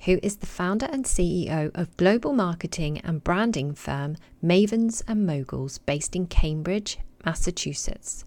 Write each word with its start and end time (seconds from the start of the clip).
who 0.00 0.18
is 0.22 0.36
the 0.36 0.46
founder 0.46 0.86
and 0.86 1.04
CEO 1.04 1.70
of 1.74 1.96
global 1.96 2.32
marketing 2.32 2.98
and 2.98 3.24
branding 3.24 3.74
firm 3.74 4.16
Mavens 4.42 5.02
and 5.08 5.26
Moguls 5.26 5.78
based 5.78 6.14
in 6.14 6.26
Cambridge, 6.26 6.98
Massachusetts. 7.24 8.24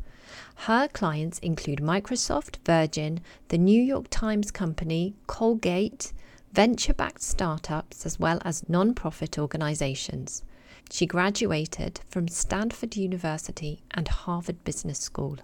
Her 0.55 0.87
clients 0.87 1.39
include 1.39 1.79
Microsoft, 1.79 2.57
Virgin, 2.65 3.21
the 3.47 3.57
New 3.57 3.81
York 3.81 4.07
Times 4.09 4.51
Company, 4.51 5.15
Colgate, 5.27 6.13
venture 6.53 6.93
backed 6.93 7.21
startups, 7.21 8.05
as 8.05 8.19
well 8.19 8.39
as 8.43 8.67
non 8.69 8.93
profit 8.93 9.39
organizations. 9.39 10.43
She 10.91 11.05
graduated 11.05 12.01
from 12.09 12.27
Stanford 12.27 12.97
University 12.97 13.81
and 13.91 14.07
Harvard 14.07 14.63
Business 14.63 14.99
School. 14.99 15.37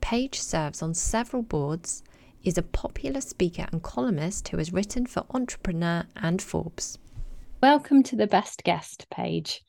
Paige 0.00 0.40
serves 0.40 0.82
on 0.82 0.94
several 0.94 1.42
boards 1.42 2.02
is 2.42 2.56
a 2.56 2.62
popular 2.62 3.20
speaker 3.20 3.66
and 3.70 3.82
columnist 3.82 4.48
who 4.48 4.56
has 4.56 4.72
written 4.72 5.06
for 5.06 5.24
Entrepreneur 5.30 6.04
and 6.16 6.40
Forbes. 6.40 6.98
Welcome 7.62 8.02
to 8.04 8.16
the 8.16 8.26
best 8.26 8.64
guest 8.64 9.06
Paige. 9.10 9.62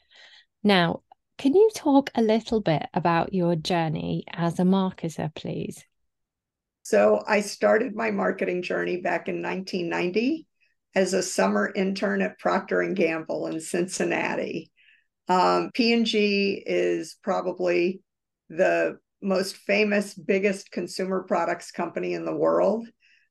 Now, 0.63 1.01
can 1.37 1.53
you 1.53 1.69
talk 1.75 2.09
a 2.15 2.21
little 2.21 2.61
bit 2.61 2.83
about 2.93 3.33
your 3.33 3.55
journey 3.55 4.23
as 4.31 4.59
a 4.59 4.63
marketer, 4.63 5.33
please? 5.33 5.83
So, 6.83 7.23
I 7.27 7.41
started 7.41 7.95
my 7.95 8.11
marketing 8.11 8.61
journey 8.61 9.01
back 9.01 9.27
in 9.27 9.41
1990 9.41 10.47
as 10.95 11.13
a 11.13 11.23
summer 11.23 11.71
intern 11.75 12.21
at 12.21 12.39
Procter 12.39 12.81
and 12.81 12.95
Gamble 12.95 13.47
in 13.47 13.59
Cincinnati. 13.59 14.71
Um, 15.27 15.71
P&G 15.73 16.63
is 16.65 17.17
probably 17.21 18.01
the 18.49 18.99
most 19.21 19.57
famous, 19.57 20.13
biggest 20.13 20.71
consumer 20.71 21.23
products 21.23 21.71
company 21.71 22.13
in 22.13 22.25
the 22.25 22.35
world. 22.35 22.87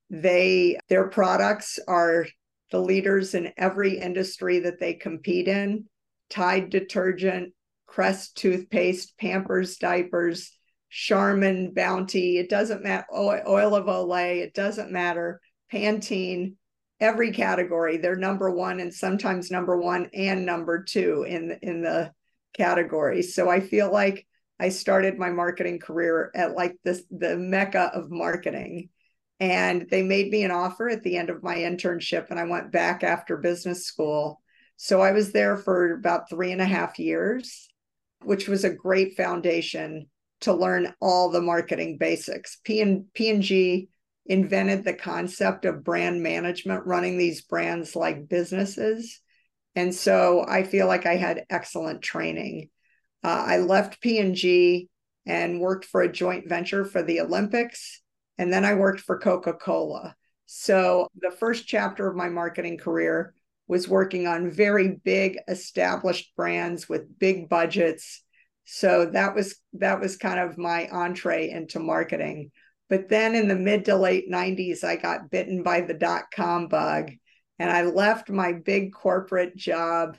They 0.09 0.79
their 0.89 1.09
products 1.09 1.79
are 1.87 2.27
the 2.71 2.81
leaders 2.81 3.35
in 3.35 3.53
every 3.57 3.99
industry 3.99 4.61
that 4.61 4.81
they 4.81 4.95
compete 4.95 5.49
in. 5.49 5.87
Tide 6.29 6.71
detergent, 6.71 7.53
Crest 7.87 8.37
toothpaste, 8.37 9.19
Pampers 9.19 9.77
diapers, 9.77 10.57
Charmin 10.91 11.73
Bounty, 11.75 12.39
it 12.39 12.49
doesn't 12.49 12.83
matter, 12.83 13.07
oil 13.13 13.75
of 13.75 13.87
Olay, 13.87 14.39
it 14.39 14.55
doesn't 14.55 14.93
matter, 14.93 15.41
Pantene, 15.73 16.55
every 17.01 17.33
category, 17.33 17.97
they're 17.97 18.17
number 18.17 18.51
one 18.51 18.81
and 18.81 18.93
sometimes 18.93 19.51
number 19.51 19.77
one 19.77 20.11
and 20.13 20.45
number 20.45 20.83
two 20.83 21.25
in, 21.27 21.59
in 21.63 21.83
the 21.83 22.13
category. 22.55 23.23
So 23.23 23.49
I 23.49 23.61
feel 23.61 23.91
like 23.91 24.27
I 24.61 24.69
started 24.69 25.19
my 25.19 25.31
marketing 25.31 25.79
career 25.79 26.31
at 26.35 26.55
like 26.55 26.77
this 26.85 27.03
the 27.11 27.37
mecca 27.37 27.91
of 27.95 28.11
marketing. 28.11 28.91
And 29.41 29.89
they 29.91 30.03
made 30.03 30.31
me 30.31 30.45
an 30.45 30.51
offer 30.51 30.91
at 30.91 31.03
the 31.03 31.17
end 31.17 31.31
of 31.31 31.43
my 31.43 31.57
internship, 31.57 32.27
and 32.29 32.39
I 32.39 32.45
went 32.45 32.71
back 32.71 33.03
after 33.03 33.39
business 33.39 33.87
school. 33.87 34.43
So 34.77 35.01
I 35.01 35.13
was 35.13 35.33
there 35.33 35.57
for 35.57 35.95
about 35.95 36.29
three 36.29 36.53
and 36.53 36.61
a 36.61 36.67
half 36.67 36.99
years, 36.99 37.69
which 38.23 38.49
was 38.49 38.65
a 38.65 38.75
great 38.75 39.17
foundation 39.17 40.11
to 40.43 40.53
learn 40.53 40.93
all 41.01 41.31
the 41.31 41.41
marketing 41.41 41.97
basics. 41.99 42.59
P 42.65 42.83
and 42.83 43.11
P&G 43.15 43.89
invented 44.27 44.85
the 44.85 44.95
concept 44.95 45.65
of 45.65 45.85
brand 45.85 46.23
management, 46.23 46.87
running 46.87 47.17
these 47.17 47.41
brands 47.43 47.97
like 47.97 48.29
businesses. 48.29 49.21
And 49.75 49.95
so 49.95 50.45
I 50.47 50.65
feel 50.65 50.87
like 50.87 51.07
I 51.07 51.17
had 51.17 51.45
excellent 51.49 52.03
training. 52.03 52.69
Uh, 53.23 53.45
I 53.47 53.59
left 53.59 54.01
P&G 54.01 54.89
and 55.27 55.61
worked 55.61 55.85
for 55.85 56.03
a 56.03 56.13
joint 56.13 56.49
venture 56.49 56.85
for 56.85 57.03
the 57.03 57.21
Olympics. 57.21 58.01
And 58.39 58.53
then 58.53 58.65
I 58.65 58.75
worked 58.75 59.01
for 59.01 59.19
Coca 59.19 59.53
Cola. 59.53 60.17
So 60.47 61.09
the 61.21 61.31
first 61.31 61.67
chapter 61.67 62.09
of 62.09 62.17
my 62.17 62.29
marketing 62.29 62.79
career 62.79 63.35
was 63.69 63.87
working 63.87 64.27
on 64.27 64.51
very 64.51 64.97
big 65.05 65.39
established 65.47 66.35
brands 66.37 66.89
with 66.89 67.19
big 67.19 67.49
budgets. 67.49 68.23
So 68.65 69.07
that 69.13 69.35
was 69.35 69.57
that 69.75 70.01
was 70.01 70.17
kind 70.17 70.41
of 70.41 70.59
my 70.59 70.89
entree 70.89 71.51
into 71.51 71.79
marketing. 71.79 72.51
But 72.89 73.09
then 73.09 73.37
in 73.37 73.47
the 73.47 73.55
mid 73.55 73.85
to 73.85 73.95
late 73.95 74.29
90s, 74.29 74.83
I 74.83 74.97
got 74.97 75.31
bitten 75.31 75.63
by 75.63 75.83
the 75.83 75.95
dot 75.95 76.25
com 76.35 76.67
bug 76.67 77.13
and 77.61 77.71
I 77.71 77.83
left 77.83 78.31
my 78.31 78.53
big 78.53 78.93
corporate 78.93 79.55
job 79.55 80.17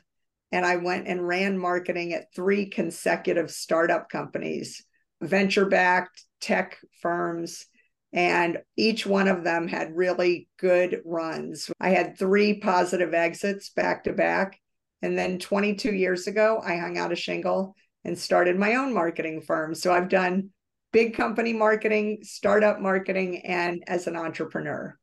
and 0.51 0.65
I 0.65 0.77
went 0.77 1.07
and 1.07 1.25
ran 1.25 1.57
marketing 1.57 2.13
at 2.13 2.33
three 2.35 2.69
consecutive 2.69 3.51
startup 3.51 4.09
companies, 4.09 4.83
venture 5.21 5.65
backed 5.65 6.25
tech 6.41 6.77
firms. 7.01 7.65
And 8.13 8.57
each 8.75 9.05
one 9.05 9.29
of 9.29 9.45
them 9.45 9.69
had 9.69 9.95
really 9.95 10.49
good 10.59 11.01
runs. 11.05 11.71
I 11.79 11.89
had 11.89 12.17
three 12.17 12.59
positive 12.59 13.13
exits 13.13 13.69
back 13.69 14.03
to 14.03 14.13
back. 14.13 14.59
And 15.01 15.17
then 15.17 15.39
22 15.39 15.93
years 15.93 16.27
ago, 16.27 16.61
I 16.63 16.75
hung 16.75 16.97
out 16.97 17.13
a 17.13 17.15
shingle 17.15 17.73
and 18.03 18.17
started 18.17 18.59
my 18.59 18.75
own 18.75 18.93
marketing 18.93 19.41
firm. 19.41 19.73
So 19.73 19.93
I've 19.93 20.09
done 20.09 20.49
big 20.91 21.15
company 21.15 21.53
marketing, 21.53 22.19
startup 22.23 22.81
marketing, 22.81 23.45
and 23.45 23.81
as 23.87 24.07
an 24.07 24.17
entrepreneur. 24.17 24.97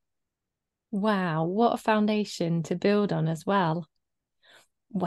Wow, 0.91 1.45
what 1.45 1.75
a 1.75 1.79
foundation 1.79 2.63
to 2.65 2.77
build 2.77 3.13
on 3.13 3.27
as 3.27 3.47
well 3.47 3.87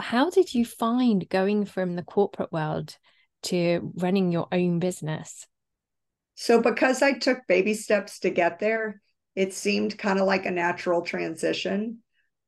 how 0.00 0.30
did 0.30 0.54
you 0.54 0.64
find 0.64 1.28
going 1.28 1.64
from 1.64 1.96
the 1.96 2.02
corporate 2.02 2.52
world 2.52 2.96
to 3.44 3.92
running 3.96 4.32
your 4.32 4.48
own 4.52 4.78
business? 4.78 5.46
So, 6.34 6.60
because 6.60 7.02
I 7.02 7.12
took 7.12 7.46
baby 7.46 7.74
steps 7.74 8.20
to 8.20 8.30
get 8.30 8.58
there, 8.58 9.00
it 9.34 9.52
seemed 9.52 9.98
kind 9.98 10.18
of 10.18 10.26
like 10.26 10.46
a 10.46 10.50
natural 10.50 11.02
transition. 11.02 11.98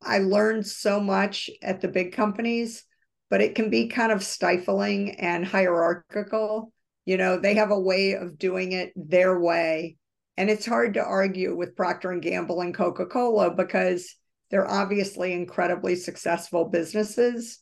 I 0.03 0.19
learned 0.19 0.67
so 0.67 1.01
much 1.01 1.51
at 1.63 1.81
the 1.81 1.89
big 1.89 2.13
companies, 2.13 2.85
but 3.31 3.41
it 3.41 3.55
can 3.55 3.71
be 3.71 3.89
kind 3.89 4.13
of 4.13 4.23
stifling 4.23 5.13
and 5.21 5.45
hierarchical. 5.45 6.73
You 7.05 7.17
know, 7.17 7.39
they 7.39 7.55
have 7.55 7.71
a 7.71 7.81
way 7.81 8.13
of 8.13 8.39
doing 8.39 8.73
it 8.73 8.93
their 8.97 9.39
way. 9.39 9.97
And 10.37 10.51
it's 10.51 10.67
hard 10.67 10.95
to 10.95 11.05
argue 11.05 11.57
with 11.57 11.77
Procter 11.77 12.11
and 12.11 12.23
Gamble 12.23 12.61
and 12.61 12.75
Coca-Cola 12.75 13.55
because 13.55 14.15
they're 14.55 14.71
obviously 14.71 15.33
incredibly 15.33 15.97
successful 15.97 16.67
businesses, 16.67 17.59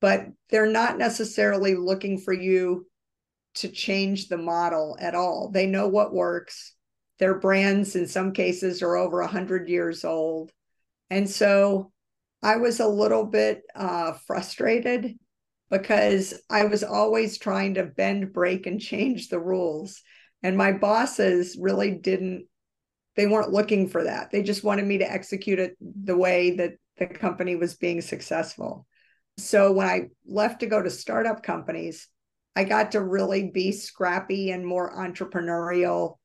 but 0.00 0.26
they're 0.50 0.66
not 0.66 0.98
necessarily 0.98 1.76
looking 1.76 2.18
for 2.18 2.32
you 2.32 2.88
to 3.54 3.68
change 3.68 4.26
the 4.26 4.36
model 4.36 4.96
at 5.00 5.14
all. 5.14 5.52
They 5.52 5.66
know 5.66 5.86
what 5.86 6.12
works. 6.12 6.74
Their 7.20 7.38
brands, 7.38 7.94
in 7.94 8.08
some 8.08 8.32
cases, 8.32 8.82
are 8.82 8.96
over 8.96 9.20
100 9.20 9.68
years 9.68 10.04
old. 10.04 10.50
And 11.08 11.30
so 11.30 11.92
I 12.42 12.56
was 12.56 12.80
a 12.80 12.88
little 12.88 13.26
bit 13.26 13.62
uh, 13.76 14.14
frustrated 14.26 15.14
because 15.70 16.34
I 16.50 16.64
was 16.64 16.82
always 16.82 17.38
trying 17.38 17.74
to 17.74 17.84
bend, 17.84 18.32
break, 18.32 18.66
and 18.66 18.80
change 18.80 19.28
the 19.28 19.38
rules. 19.38 20.02
And 20.42 20.56
my 20.56 20.72
bosses 20.72 21.56
really 21.56 21.92
didn't 21.92 22.46
they 23.16 23.26
weren't 23.26 23.52
looking 23.52 23.88
for 23.88 24.04
that. 24.04 24.30
They 24.30 24.42
just 24.42 24.64
wanted 24.64 24.86
me 24.86 24.98
to 24.98 25.10
execute 25.10 25.58
it 25.58 25.76
the 25.80 26.16
way 26.16 26.56
that 26.56 26.74
the 26.98 27.06
company 27.06 27.56
was 27.56 27.74
being 27.74 28.00
successful. 28.00 28.86
So 29.38 29.72
when 29.72 29.86
I 29.86 30.08
left 30.26 30.60
to 30.60 30.66
go 30.66 30.80
to 30.80 30.90
startup 30.90 31.42
companies, 31.42 32.08
I 32.56 32.64
got 32.64 32.92
to 32.92 33.02
really 33.02 33.50
be 33.50 33.72
scrappy 33.72 34.50
and 34.50 34.66
more 34.66 34.96
entrepreneurial. 34.96 36.18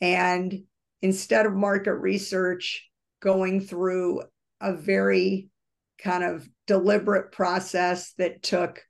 And 0.00 0.64
instead 1.02 1.46
of 1.46 1.54
market 1.54 1.94
research, 1.94 2.88
going 3.20 3.60
through 3.60 4.22
a 4.60 4.74
very 4.74 5.48
kind 5.98 6.24
of 6.24 6.48
deliberate 6.66 7.32
process 7.32 8.12
that 8.14 8.42
took 8.42 8.82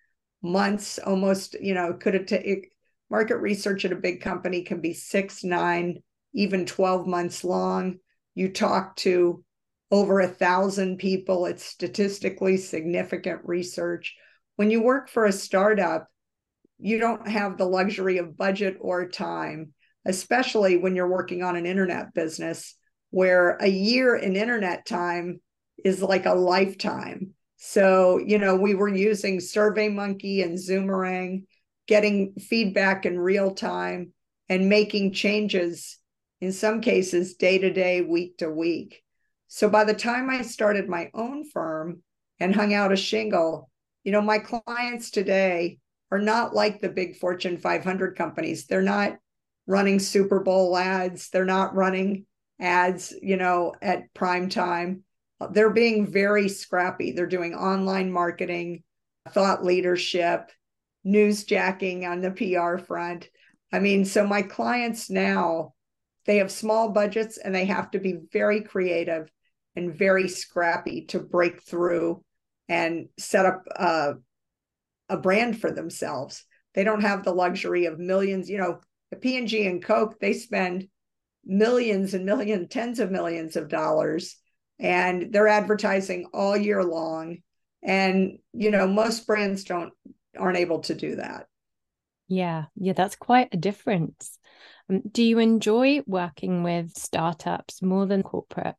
months, 0.43 0.99
almost, 0.99 1.55
you 1.61 1.75
know, 1.75 1.93
could 1.93 2.15
have 2.15 2.27
taken 2.27 2.63
market 3.11 3.37
research 3.37 3.85
at 3.85 3.93
a 3.93 3.97
big 3.97 4.21
company 4.21 4.63
can 4.63 4.81
be 4.81 4.93
six, 4.93 5.45
nine, 5.45 6.03
even 6.37 6.67
12 6.67 7.07
months 7.07 7.43
long. 7.43 7.97
You 8.35 8.53
talk 8.53 8.95
to 8.97 9.43
over 9.91 10.21
a 10.21 10.29
thousand 10.29 10.99
people. 10.99 11.47
It's 11.47 11.65
statistically 11.65 12.59
significant 12.59 13.41
research. 13.45 14.15
When 14.57 14.71
you 14.71 14.83
work 14.83 15.09
for 15.09 15.25
a 15.25 15.33
startup, 15.33 16.09
you 16.79 16.99
don't 16.99 17.27
have 17.27 17.57
the 17.57 17.65
luxury 17.65 18.19
of 18.19 18.37
budget 18.37 18.77
or 18.81 19.09
time, 19.09 19.73
especially 20.05 20.77
when 20.77 20.95
you're 20.95 21.11
working 21.11 21.43
on 21.43 21.57
an 21.57 21.67
internet 21.67 22.13
business 22.13 22.77
where 23.11 23.57
a 23.61 23.69
year 23.69 24.15
in 24.15 24.37
internet 24.37 24.85
time 24.85 25.41
is 25.83 26.03
like 26.03 26.27
a 26.27 26.35
lifetime. 26.35 27.33
So, 27.57 28.19
you 28.19 28.39
know, 28.39 28.57
we 28.57 28.75
were 28.75 28.95
using 28.95 29.39
SurveyMonkey 29.39 30.45
and 30.45 30.59
Zoomerang, 30.59 31.45
getting 31.87 32.35
feedback 32.35 33.07
in 33.07 33.19
real 33.19 33.55
time 33.55 34.13
and 34.51 34.69
making 34.69 35.15
changes 35.15 35.99
in 36.41 36.53
some 36.53 36.81
cases 36.81 37.35
day 37.35 37.59
to 37.59 37.73
day, 37.73 38.03
week 38.03 38.39
to 38.39 38.51
week. 38.51 39.03
So 39.49 39.69
by 39.69 39.85
the 39.85 39.95
time 39.95 40.29
I 40.29 40.43
started 40.43 40.89
my 40.89 41.11
own 41.15 41.49
firm 41.49 42.03
and 42.41 42.55
hung 42.55 42.75
out 42.75 42.93
a 42.93 42.97
shingle, 42.97 43.71
you 44.05 44.13
know, 44.13 44.21
my 44.21 44.39
clients 44.39 45.11
today 45.11 45.79
are 46.11 46.19
not 46.19 46.55
like 46.55 46.81
the 46.81 46.89
big 46.89 47.17
Fortune 47.17 47.59
500 47.59 48.17
companies. 48.17 48.67
They're 48.67 48.83
not 48.83 49.17
running 49.67 49.99
Super 49.99 50.41
Bowl 50.41 50.77
ads. 50.77 51.31
They're 51.31 51.45
not 51.45 51.75
running 51.75 52.27
ads, 52.61 53.15
you 53.23 53.37
know, 53.37 53.75
at 53.83 54.13
prime 54.15 54.49
time. 54.49 55.03
They're 55.51 55.71
being 55.71 56.07
very 56.07 56.49
scrappy. 56.49 57.13
They're 57.13 57.27
doing 57.27 57.55
online 57.55 58.11
marketing, 58.11 58.85
thought 59.31 59.65
leadership, 59.65 60.51
newsjacking 61.07 62.09
on 62.09 62.21
the 62.21 62.31
PR 62.31 62.79
front. 62.79 63.29
I 63.73 63.81
mean, 63.81 64.05
so 64.05 64.27
my 64.27 64.43
clients 64.43 65.11
now, 65.11 65.75
they 66.27 66.39
have 66.39 66.51
small 66.51 66.91
budgets 66.91 67.39
and 67.39 67.55
they 67.55 67.65
have 67.67 67.91
to 67.93 67.99
be 67.99 68.19
very 68.33 68.63
creative 68.63 69.31
and 69.75 69.95
very 69.95 70.29
scrappy 70.29 71.07
to 71.07 71.19
break 71.19 71.63
through 71.63 72.23
and 72.69 73.09
set 73.19 73.47
up 73.47 73.63
a, 73.77 74.15
a 75.09 75.17
brand 75.17 75.61
for 75.61 75.71
themselves. 75.71 76.45
They 76.75 76.85
don't 76.85 77.03
have 77.03 77.25
the 77.25 77.33
luxury 77.33 77.87
of 77.87 77.99
millions, 77.99 78.51
you 78.51 78.59
know, 78.59 78.81
the 79.11 79.17
P&G 79.17 79.67
and 79.67 79.83
Coke, 79.83 80.19
they 80.19 80.33
spend 80.33 80.89
millions 81.45 82.13
and 82.15 82.25
millions, 82.25 82.67
tens 82.71 82.99
of 82.99 83.11
millions 83.11 83.55
of 83.57 83.69
dollars 83.69 84.37
and 84.79 85.33
they're 85.33 85.49
advertising 85.49 86.27
all 86.35 86.57
year 86.57 86.83
long. 86.83 87.39
And 87.83 88.39
you 88.53 88.71
know 88.71 88.89
most 88.89 89.27
brands 89.27 89.65
don't 89.65 89.93
aren't 90.37 90.59
able 90.59 90.81
to 90.81 90.95
do 90.95 91.17
that. 91.17 91.47
Yeah 92.27 92.65
yeah 92.75 92.95
that's 92.95 93.17
quite 93.17 93.49
a 93.53 93.57
difference 93.57 94.39
Um, 94.89 95.03
do 95.11 95.23
you 95.23 95.39
enjoy 95.39 96.03
working 96.07 96.63
with 96.63 96.97
startups 96.97 97.83
more 97.83 98.07
than 98.07 98.23
corporate 98.23 98.77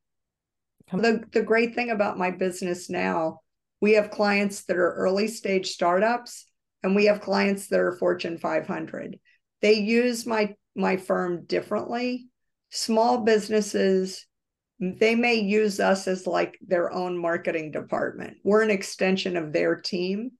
the, 0.91 1.23
the 1.33 1.41
great 1.41 1.75
thing 1.75 1.89
about 1.89 2.17
my 2.17 2.31
business 2.31 2.89
now 2.89 3.39
we 3.81 3.93
have 3.93 4.09
clients 4.09 4.63
that 4.65 4.77
are 4.77 4.93
early 4.93 5.27
stage 5.27 5.67
startups 5.67 6.45
and 6.83 6.95
we 6.95 7.05
have 7.05 7.21
clients 7.21 7.67
that 7.67 7.79
are 7.79 7.91
fortune 7.91 8.37
500 8.37 9.19
they 9.61 9.73
use 9.73 10.25
my 10.25 10.55
my 10.75 10.97
firm 10.97 11.45
differently 11.45 12.27
small 12.69 13.19
businesses 13.19 14.25
they 14.79 15.15
may 15.15 15.35
use 15.35 15.79
us 15.79 16.07
as 16.07 16.27
like 16.27 16.57
their 16.61 16.91
own 16.93 17.17
marketing 17.17 17.71
department. 17.71 18.37
We're 18.43 18.61
an 18.61 18.69
extension 18.69 19.35
of 19.35 19.51
their 19.51 19.75
team. 19.75 20.31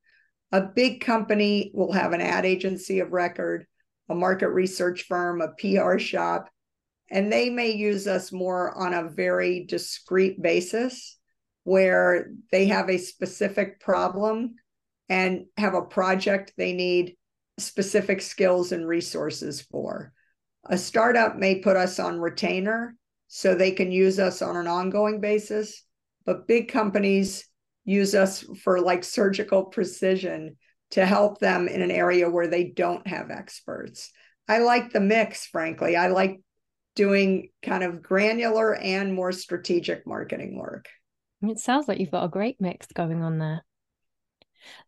A 0.52 0.62
big 0.62 1.02
company 1.02 1.72
will 1.74 1.92
have 1.92 2.14
an 2.14 2.22
ad 2.22 2.46
agency 2.46 3.00
of 3.00 3.12
record, 3.12 3.66
a 4.10 4.16
market 4.16 4.50
research 4.50 5.04
firm, 5.04 5.42
a 5.42 5.50
PR 5.60 5.98
shop, 5.98 6.50
and 7.10 7.32
they 7.32 7.50
may 7.50 7.72
use 7.72 8.08
us 8.08 8.32
more 8.32 8.76
on 8.78 8.94
a 8.94 9.10
very 9.10 9.66
discrete 9.66 10.42
basis 10.42 11.18
where 11.64 12.32
they 12.52 12.68
have 12.68 12.90
a 12.90 12.98
specific 12.98 13.80
problem 13.80 14.56
and 15.10 15.46
have 15.58 15.74
a 15.74 15.82
project 15.82 16.54
they 16.58 16.74
need 16.74 17.16
specific 17.58 18.22
skills 18.22 18.72
and 18.72 18.88
resources 18.88 19.62
for. 19.62 20.14
A 20.70 20.78
startup 20.78 21.38
may 21.38 21.60
put 21.60 21.78
us 21.78 22.00
on 22.00 22.20
retainer 22.20 22.96
so 23.28 23.56
they 23.56 23.72
can 23.72 23.92
use 23.92 24.20
us 24.20 24.42
on 24.42 24.56
an 24.56 24.68
ongoing 24.68 25.20
basis. 25.20 25.84
But 26.26 26.48
big 26.48 26.70
companies 26.70 27.48
use 27.86 28.16
us 28.16 28.46
for 28.64 28.82
like 28.82 29.04
surgical 29.04 29.64
precision 29.64 30.58
to 30.92 31.06
help 31.06 31.40
them 31.40 31.68
in 31.68 31.82
an 31.82 31.92
area 31.92 32.30
where 32.30 32.48
they 32.48 32.66
don't 32.66 33.06
have 33.08 33.30
experts. 33.30 34.12
I 34.48 34.60
like 34.60 34.94
the 34.94 35.00
mix, 35.00 35.46
frankly. 35.46 35.96
I 35.96 36.08
like 36.08 36.40
doing 36.96 37.50
kind 37.62 37.84
of 37.84 38.02
granular 38.02 38.76
and 38.76 39.14
more 39.14 39.32
strategic 39.32 40.08
marketing 40.08 40.58
work. 40.58 40.88
It 41.42 41.60
sounds 41.60 41.88
like 41.88 42.00
you've 42.00 42.12
got 42.12 42.26
a 42.26 42.30
great 42.30 42.60
mix 42.60 42.88
going 42.88 43.22
on 43.22 43.38
there. 43.38 43.64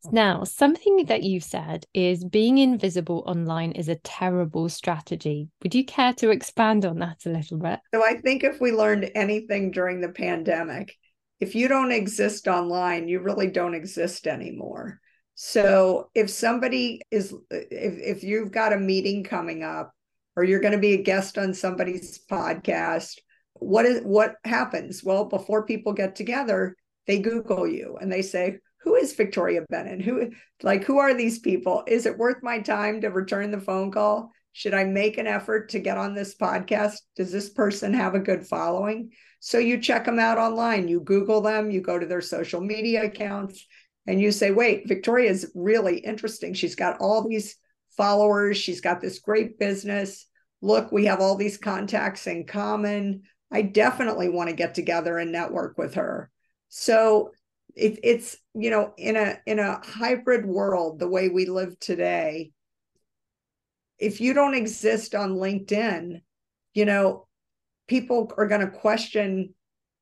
Mm-hmm. 0.05 0.15
Now, 0.15 0.43
something 0.43 1.05
that 1.05 1.23
you've 1.23 1.43
said 1.43 1.85
is 1.93 2.23
being 2.23 2.57
invisible 2.57 3.23
online 3.27 3.73
is 3.73 3.89
a 3.89 3.95
terrible 3.95 4.69
strategy. 4.69 5.49
Would 5.61 5.75
you 5.75 5.85
care 5.85 6.13
to 6.13 6.31
expand 6.31 6.85
on 6.85 6.99
that 6.99 7.25
a 7.25 7.29
little 7.29 7.59
bit? 7.59 7.79
So, 7.93 8.03
I 8.03 8.15
think 8.15 8.43
if 8.43 8.59
we 8.59 8.71
learned 8.71 9.11
anything 9.15 9.71
during 9.71 10.01
the 10.01 10.09
pandemic, 10.09 10.95
if 11.39 11.55
you 11.55 11.67
don't 11.67 11.91
exist 11.91 12.47
online, 12.47 13.07
you 13.07 13.19
really 13.19 13.47
don't 13.47 13.75
exist 13.75 14.27
anymore. 14.27 14.99
So, 15.41 16.09
if 16.13 16.29
somebody 16.29 16.99
is, 17.11 17.31
uh, 17.31 17.37
if, 17.49 18.17
if 18.17 18.23
you've 18.25 18.51
got 18.51 18.73
a 18.73 18.77
meeting 18.77 19.23
coming 19.23 19.63
up, 19.63 19.93
or 20.35 20.43
you're 20.43 20.59
going 20.59 20.73
to 20.73 20.77
be 20.77 20.95
a 20.95 21.01
guest 21.01 21.37
on 21.37 21.53
somebody's 21.53 22.19
podcast, 22.29 23.19
what 23.53 23.85
is 23.85 24.01
what 24.01 24.35
happens? 24.43 25.01
Well, 25.01 25.23
before 25.23 25.65
people 25.65 25.93
get 25.93 26.17
together, 26.17 26.75
they 27.07 27.19
Google 27.19 27.65
you 27.65 27.97
and 28.01 28.11
they 28.11 28.21
say, 28.21 28.57
who 28.81 28.95
is 28.95 29.13
Victoria 29.13 29.61
Bennion? 29.71 30.01
Who 30.01 30.31
like 30.61 30.83
who 30.83 30.97
are 30.97 31.13
these 31.13 31.39
people? 31.39 31.85
Is 31.87 32.05
it 32.05 32.17
worth 32.17 32.43
my 32.43 32.59
time 32.59 32.99
to 32.99 33.07
return 33.07 33.49
the 33.51 33.61
phone 33.61 33.91
call? 33.91 34.33
Should 34.51 34.73
I 34.73 34.83
make 34.83 35.17
an 35.17 35.27
effort 35.27 35.69
to 35.69 35.79
get 35.79 35.97
on 35.97 36.15
this 36.15 36.35
podcast? 36.35 36.97
Does 37.15 37.31
this 37.31 37.49
person 37.49 37.93
have 37.93 38.13
a 38.13 38.19
good 38.19 38.45
following? 38.45 39.11
So 39.39 39.57
you 39.57 39.79
check 39.79 40.03
them 40.03 40.19
out 40.19 40.37
online, 40.37 40.89
you 40.89 40.99
Google 40.99 41.39
them, 41.39 41.71
you 41.71 41.79
go 41.79 41.97
to 41.97 42.05
their 42.05 42.19
social 42.19 42.59
media 42.59 43.05
accounts, 43.05 43.65
and 44.09 44.19
you 44.19 44.31
say, 44.31 44.49
wait, 44.49 44.87
Victoria 44.87 45.29
is 45.29 45.51
really 45.53 45.99
interesting. 45.99 46.55
She's 46.55 46.73
got 46.73 46.99
all 46.99 47.27
these 47.29 47.55
followers, 47.95 48.57
she's 48.57 48.81
got 48.81 49.01
this 49.01 49.19
great 49.19 49.59
business. 49.59 50.25
Look, 50.63 50.91
we 50.91 51.05
have 51.05 51.21
all 51.21 51.35
these 51.35 51.59
contacts 51.59 52.25
in 52.25 52.47
common. 52.47 53.21
I 53.51 53.61
definitely 53.61 54.29
want 54.29 54.49
to 54.49 54.55
get 54.55 54.73
together 54.73 55.19
and 55.19 55.31
network 55.31 55.77
with 55.77 55.93
her. 55.93 56.31
So 56.69 57.33
it, 57.75 57.99
it's 58.01 58.35
you 58.55 58.71
know 58.71 58.93
in 58.97 59.15
a 59.15 59.37
in 59.45 59.59
a 59.59 59.79
hybrid 59.85 60.43
world 60.43 60.97
the 60.97 61.07
way 61.07 61.29
we 61.29 61.45
live 61.45 61.79
today 61.79 62.51
if 63.99 64.19
you 64.19 64.33
don't 64.33 64.55
exist 64.55 65.13
on 65.13 65.35
linkedin 65.35 66.21
you 66.73 66.83
know 66.83 67.27
people 67.87 68.31
are 68.37 68.47
going 68.47 68.61
to 68.61 68.71
question 68.79 69.53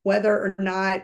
whether 0.03 0.33
or 0.33 0.56
not 0.57 1.01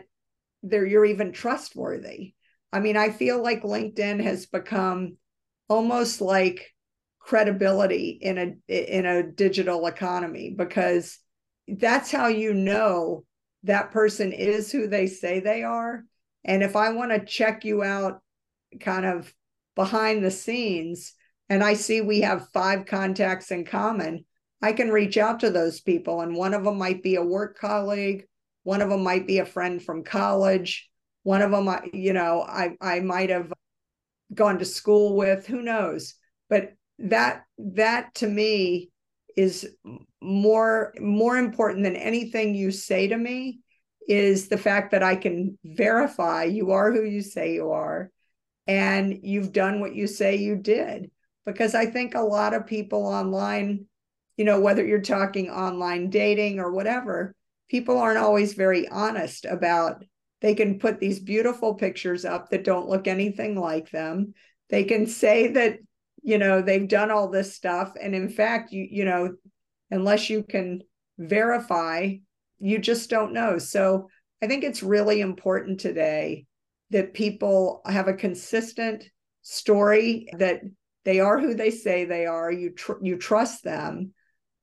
they're 0.62 0.86
you're 0.86 1.04
even 1.04 1.32
trustworthy 1.32 2.32
i 2.74 2.80
mean 2.80 2.96
i 2.96 3.08
feel 3.08 3.42
like 3.42 3.62
linkedin 3.62 4.22
has 4.22 4.44
become 4.46 5.16
almost 5.68 6.20
like 6.20 6.70
credibility 7.18 8.18
in 8.20 8.36
a 8.36 8.54
in 8.68 9.06
a 9.06 9.22
digital 9.22 9.86
economy 9.86 10.54
because 10.54 11.18
that's 11.66 12.10
how 12.10 12.26
you 12.26 12.52
know 12.52 13.24
that 13.62 13.90
person 13.90 14.30
is 14.32 14.70
who 14.70 14.86
they 14.86 15.06
say 15.06 15.40
they 15.40 15.62
are 15.62 16.04
and 16.44 16.62
if 16.62 16.76
I 16.76 16.90
want 16.90 17.10
to 17.10 17.24
check 17.24 17.64
you 17.64 17.82
out 17.82 18.20
kind 18.80 19.06
of 19.06 19.32
behind 19.74 20.24
the 20.24 20.30
scenes 20.30 21.14
and 21.48 21.64
I 21.64 21.74
see 21.74 22.00
we 22.00 22.20
have 22.20 22.48
five 22.52 22.86
contacts 22.86 23.50
in 23.50 23.64
common, 23.64 24.24
I 24.62 24.72
can 24.72 24.90
reach 24.90 25.16
out 25.16 25.40
to 25.40 25.50
those 25.50 25.80
people. 25.80 26.20
And 26.20 26.34
one 26.34 26.54
of 26.54 26.64
them 26.64 26.78
might 26.78 27.02
be 27.02 27.16
a 27.16 27.22
work 27.22 27.58
colleague, 27.58 28.26
one 28.62 28.82
of 28.82 28.90
them 28.90 29.02
might 29.02 29.26
be 29.26 29.38
a 29.38 29.46
friend 29.46 29.82
from 29.82 30.04
college, 30.04 30.88
one 31.24 31.42
of 31.42 31.50
them, 31.50 31.66
uh, 31.66 31.80
you 31.92 32.12
know, 32.12 32.42
I, 32.42 32.76
I 32.80 33.00
might 33.00 33.30
have 33.30 33.52
gone 34.32 34.58
to 34.60 34.64
school 34.64 35.16
with, 35.16 35.46
who 35.46 35.62
knows? 35.62 36.14
But 36.48 36.74
that 36.98 37.44
that 37.58 38.14
to 38.16 38.28
me 38.28 38.90
is 39.36 39.68
more 40.22 40.94
more 41.00 41.36
important 41.36 41.82
than 41.82 41.96
anything 41.96 42.54
you 42.54 42.70
say 42.70 43.08
to 43.08 43.16
me 43.16 43.58
is 44.06 44.48
the 44.48 44.58
fact 44.58 44.92
that 44.92 45.02
I 45.02 45.16
can 45.16 45.58
verify 45.64 46.44
you 46.44 46.70
are 46.70 46.92
who 46.92 47.02
you 47.02 47.22
say 47.22 47.54
you 47.54 47.72
are 47.72 48.10
and 48.66 49.20
you've 49.22 49.52
done 49.52 49.80
what 49.80 49.94
you 49.94 50.06
say 50.06 50.36
you 50.36 50.56
did. 50.56 51.10
Because 51.46 51.74
I 51.74 51.86
think 51.86 52.14
a 52.14 52.20
lot 52.20 52.54
of 52.54 52.66
people 52.66 53.06
online, 53.06 53.86
you 54.36 54.44
know, 54.44 54.60
whether 54.60 54.84
you're 54.84 55.00
talking 55.00 55.50
online 55.50 56.10
dating 56.10 56.60
or 56.60 56.70
whatever, 56.70 57.34
people 57.68 57.98
aren't 57.98 58.18
always 58.18 58.54
very 58.54 58.88
honest 58.88 59.46
about 59.46 60.04
they 60.44 60.54
can 60.54 60.78
put 60.78 61.00
these 61.00 61.20
beautiful 61.20 61.72
pictures 61.72 62.26
up 62.26 62.50
that 62.50 62.64
don't 62.64 62.86
look 62.86 63.08
anything 63.08 63.58
like 63.58 63.90
them. 63.90 64.34
They 64.68 64.84
can 64.84 65.06
say 65.06 65.48
that, 65.52 65.78
you 66.22 66.36
know, 66.36 66.60
they've 66.60 66.86
done 66.86 67.10
all 67.10 67.30
this 67.30 67.54
stuff. 67.54 67.94
And 67.98 68.14
in 68.14 68.28
fact, 68.28 68.70
you, 68.70 68.86
you 68.90 69.06
know, 69.06 69.36
unless 69.90 70.28
you 70.28 70.42
can 70.42 70.82
verify 71.16 72.16
you 72.58 72.78
just 72.78 73.10
don't 73.10 73.32
know. 73.32 73.58
So 73.58 74.08
I 74.42 74.46
think 74.46 74.64
it's 74.64 74.82
really 74.82 75.20
important 75.22 75.80
today 75.80 76.46
that 76.90 77.14
people 77.14 77.80
have 77.86 78.08
a 78.08 78.14
consistent 78.14 79.04
story 79.42 80.28
that 80.38 80.60
they 81.04 81.20
are 81.20 81.38
who 81.38 81.54
they 81.54 81.70
say 81.70 82.04
they 82.04 82.26
are. 82.26 82.52
You 82.52 82.70
tr- 82.70 83.02
you 83.02 83.16
trust 83.16 83.64
them, 83.64 84.12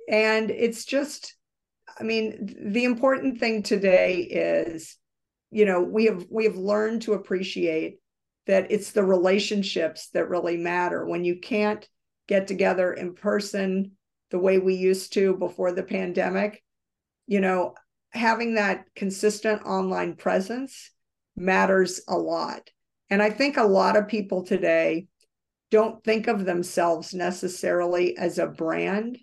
and 0.07 0.49
it's 0.49 0.85
just, 0.85 1.35
I 1.99 2.03
mean, 2.03 2.55
the 2.59 2.85
important 2.85 3.39
thing 3.39 3.61
today 3.61 4.21
is 4.21 4.97
you 5.51 5.65
know 5.65 5.81
we 5.81 6.05
have 6.05 6.25
we 6.29 6.45
have 6.45 6.55
learned 6.55 7.03
to 7.03 7.13
appreciate 7.13 7.99
that 8.47 8.71
it's 8.71 8.91
the 8.91 9.03
relationships 9.03 10.09
that 10.13 10.29
really 10.29 10.57
matter. 10.57 11.05
When 11.05 11.23
you 11.23 11.39
can't 11.39 11.87
get 12.27 12.47
together 12.47 12.93
in 12.93 13.13
person 13.13 13.91
the 14.31 14.39
way 14.39 14.57
we 14.57 14.75
used 14.75 15.13
to 15.13 15.35
before 15.35 15.73
the 15.73 15.83
pandemic 15.83 16.63
you 17.27 17.41
know 17.41 17.73
having 18.11 18.55
that 18.55 18.85
consistent 18.95 19.61
online 19.63 20.15
presence 20.15 20.91
matters 21.35 22.01
a 22.07 22.17
lot. 22.17 22.69
And 23.09 23.21
i 23.21 23.29
think 23.29 23.57
a 23.57 23.63
lot 23.63 23.97
of 23.97 24.07
people 24.07 24.43
today 24.43 25.07
don't 25.69 26.03
think 26.03 26.27
of 26.27 26.45
themselves 26.45 27.13
necessarily 27.13 28.17
as 28.17 28.37
a 28.37 28.47
brand. 28.47 29.17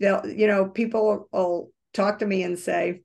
They'll 0.00 0.26
you 0.26 0.46
know 0.46 0.68
people 0.68 1.28
will 1.32 1.70
talk 1.94 2.18
to 2.18 2.26
me 2.26 2.42
and 2.42 2.58
say 2.58 3.00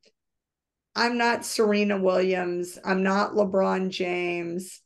i'm 0.95 1.17
not 1.17 1.45
serena 1.45 1.97
williams. 1.97 2.77
I'm 2.83 3.03
not 3.03 3.33
lebron 3.33 3.89
james 3.89 4.81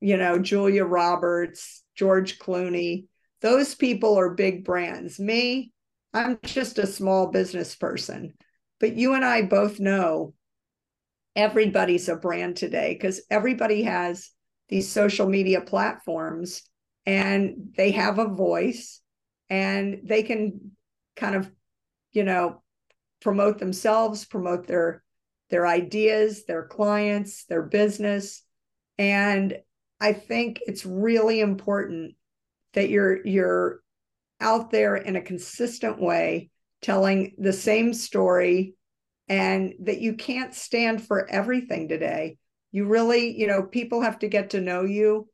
you 0.00 0.16
know 0.16 0.38
julia 0.38 0.84
roberts 0.84 1.82
george 1.96 2.38
clooney. 2.38 3.06
Those 3.40 3.74
people 3.74 4.18
are 4.18 4.34
big 4.34 4.64
brands. 4.64 5.18
Me 5.18 5.72
i'm 6.14 6.38
just 6.42 6.78
a 6.78 6.86
small 6.86 7.28
business 7.28 7.74
person. 7.74 8.34
But 8.80 8.96
you 8.96 9.14
and 9.14 9.24
i 9.24 9.42
both 9.42 9.78
know 9.80 10.34
everybody's 11.34 12.08
a 12.08 12.16
brand 12.16 12.56
today 12.56 12.94
because 12.94 13.22
everybody 13.30 13.82
has 13.84 14.30
these 14.68 14.90
social 14.90 15.28
media 15.28 15.60
platforms 15.60 16.62
and 17.06 17.72
they 17.76 17.90
have 17.92 18.18
a 18.18 18.28
voice 18.28 19.00
and 19.48 20.00
they 20.04 20.22
can 20.22 20.72
kind 21.16 21.34
of 21.34 21.50
you 22.12 22.24
know 22.24 22.62
promote 23.20 23.58
themselves 23.58 24.24
promote 24.24 24.66
their 24.66 25.02
their 25.52 25.66
ideas 25.66 26.44
their 26.46 26.66
clients 26.66 27.44
their 27.44 27.62
business 27.62 28.42
and 28.98 29.56
i 30.00 30.12
think 30.12 30.58
it's 30.66 30.84
really 30.84 31.40
important 31.40 32.14
that 32.72 32.88
you're 32.88 33.24
you're 33.24 33.80
out 34.40 34.72
there 34.72 34.96
in 34.96 35.14
a 35.14 35.22
consistent 35.22 36.00
way 36.00 36.50
telling 36.80 37.34
the 37.38 37.52
same 37.52 37.94
story 37.94 38.74
and 39.28 39.74
that 39.80 40.00
you 40.00 40.14
can't 40.14 40.54
stand 40.54 41.06
for 41.06 41.30
everything 41.30 41.86
today 41.86 42.36
you 42.72 42.86
really 42.86 43.38
you 43.38 43.46
know 43.46 43.62
people 43.62 44.00
have 44.00 44.18
to 44.18 44.28
get 44.28 44.50
to 44.50 44.60
know 44.60 44.82
you 44.82 45.28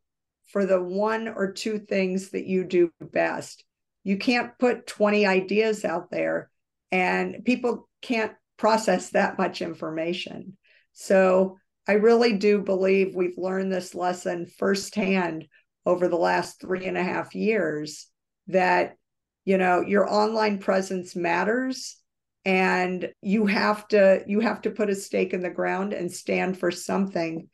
for 0.48 0.64
the 0.64 0.82
one 0.82 1.28
or 1.28 1.52
two 1.52 1.78
things 1.78 2.30
that 2.30 2.46
you 2.46 2.64
do 2.64 2.90
best. 3.00 3.64
You 4.04 4.16
can't 4.16 4.58
put 4.58 4.86
20 4.86 5.26
ideas 5.26 5.84
out 5.84 6.10
there 6.10 6.50
and 6.90 7.44
people 7.44 7.88
can't 8.00 8.32
process 8.58 9.10
that 9.10 9.38
much 9.38 9.62
information. 9.62 10.56
So 10.92 11.56
I 11.86 11.92
really 11.92 12.34
do 12.34 12.60
believe 12.60 13.14
we've 13.14 13.38
learned 13.38 13.72
this 13.72 13.94
lesson 13.94 14.46
firsthand 14.46 15.46
over 15.86 16.08
the 16.08 16.16
last 16.16 16.60
three 16.60 16.84
and 16.84 16.98
a 16.98 17.02
half 17.02 17.34
years 17.34 18.08
that 18.48 18.96
you 19.44 19.56
know 19.56 19.80
your 19.80 20.10
online 20.12 20.58
presence 20.58 21.16
matters 21.16 21.96
and 22.44 23.10
you 23.22 23.46
have 23.46 23.88
to 23.88 24.22
you 24.26 24.40
have 24.40 24.60
to 24.62 24.70
put 24.70 24.90
a 24.90 24.94
stake 24.94 25.32
in 25.32 25.40
the 25.40 25.50
ground 25.50 25.94
and 25.94 26.12
stand 26.12 26.58
for 26.58 26.70
something 26.70 27.48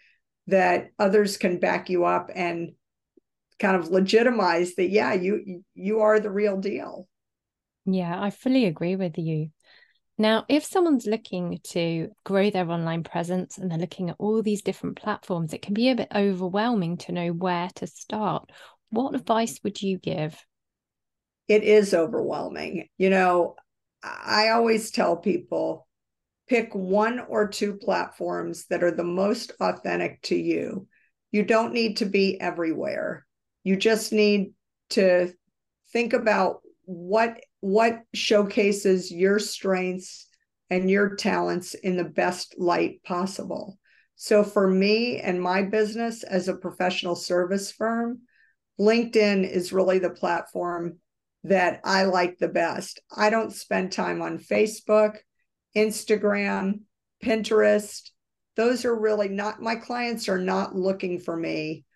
that 0.48 0.88
others 0.98 1.36
can 1.36 1.60
back 1.60 1.88
you 1.88 2.04
up 2.04 2.30
and 2.34 2.72
kind 3.60 3.76
of 3.76 3.88
legitimize 3.88 4.74
that 4.74 4.90
yeah 4.90 5.12
you 5.14 5.62
you 5.74 6.00
are 6.00 6.18
the 6.18 6.30
real 6.30 6.56
deal 6.56 7.06
yeah 7.86 8.20
i 8.20 8.30
fully 8.30 8.64
agree 8.64 8.96
with 8.96 9.16
you 9.16 9.50
now 10.18 10.44
if 10.48 10.64
someone's 10.64 11.06
looking 11.06 11.60
to 11.64 12.08
grow 12.24 12.50
their 12.50 12.70
online 12.70 13.02
presence 13.02 13.58
and 13.58 13.70
they're 13.70 13.78
looking 13.78 14.10
at 14.10 14.16
all 14.18 14.42
these 14.42 14.62
different 14.62 14.96
platforms 14.96 15.52
it 15.52 15.62
can 15.62 15.74
be 15.74 15.90
a 15.90 15.94
bit 15.94 16.08
overwhelming 16.14 16.96
to 16.98 17.12
know 17.12 17.28
where 17.28 17.68
to 17.76 17.86
start. 17.86 18.50
What 18.90 19.14
advice 19.14 19.60
would 19.64 19.82
you 19.82 19.98
give? 19.98 20.38
It 21.48 21.62
is 21.64 21.94
overwhelming. 21.94 22.88
You 22.98 23.10
know 23.10 23.56
i 24.06 24.50
always 24.50 24.90
tell 24.90 25.16
people 25.16 25.86
pick 26.46 26.74
one 26.74 27.20
or 27.20 27.48
two 27.48 27.74
platforms 27.74 28.66
that 28.66 28.82
are 28.84 28.90
the 28.90 29.04
most 29.04 29.52
authentic 29.60 30.20
to 30.22 30.36
you. 30.36 30.86
You 31.32 31.42
don't 31.42 31.72
need 31.72 31.98
to 31.98 32.04
be 32.04 32.40
everywhere. 32.40 33.26
You 33.62 33.76
just 33.76 34.12
need 34.12 34.52
to 34.90 35.32
think 35.92 36.12
about 36.12 36.60
what 36.84 37.40
what 37.64 38.02
showcases 38.12 39.10
your 39.10 39.38
strengths 39.38 40.28
and 40.68 40.90
your 40.90 41.16
talents 41.16 41.72
in 41.72 41.96
the 41.96 42.04
best 42.04 42.54
light 42.58 43.02
possible. 43.04 43.78
So 44.16 44.44
for 44.44 44.68
me 44.68 45.18
and 45.18 45.40
my 45.40 45.62
business 45.62 46.24
as 46.24 46.48
a 46.48 46.56
professional 46.56 47.16
service 47.16 47.72
firm, 47.72 48.20
LinkedIn 48.78 49.50
is 49.50 49.72
really 49.72 49.98
the 49.98 50.10
platform 50.10 50.98
that 51.44 51.80
I 51.84 52.04
like 52.04 52.36
the 52.36 52.48
best. 52.48 53.00
I 53.10 53.30
don't 53.30 53.50
spend 53.50 53.92
time 53.92 54.20
on 54.20 54.36
Facebook, 54.36 55.16
Instagram, 55.74 56.80
Pinterest. 57.24 58.10
Those 58.56 58.84
are 58.84 58.94
really 58.94 59.30
not 59.30 59.62
my 59.62 59.76
clients 59.76 60.28
are 60.28 60.38
not 60.38 60.76
looking 60.76 61.18
for 61.18 61.34
me 61.34 61.86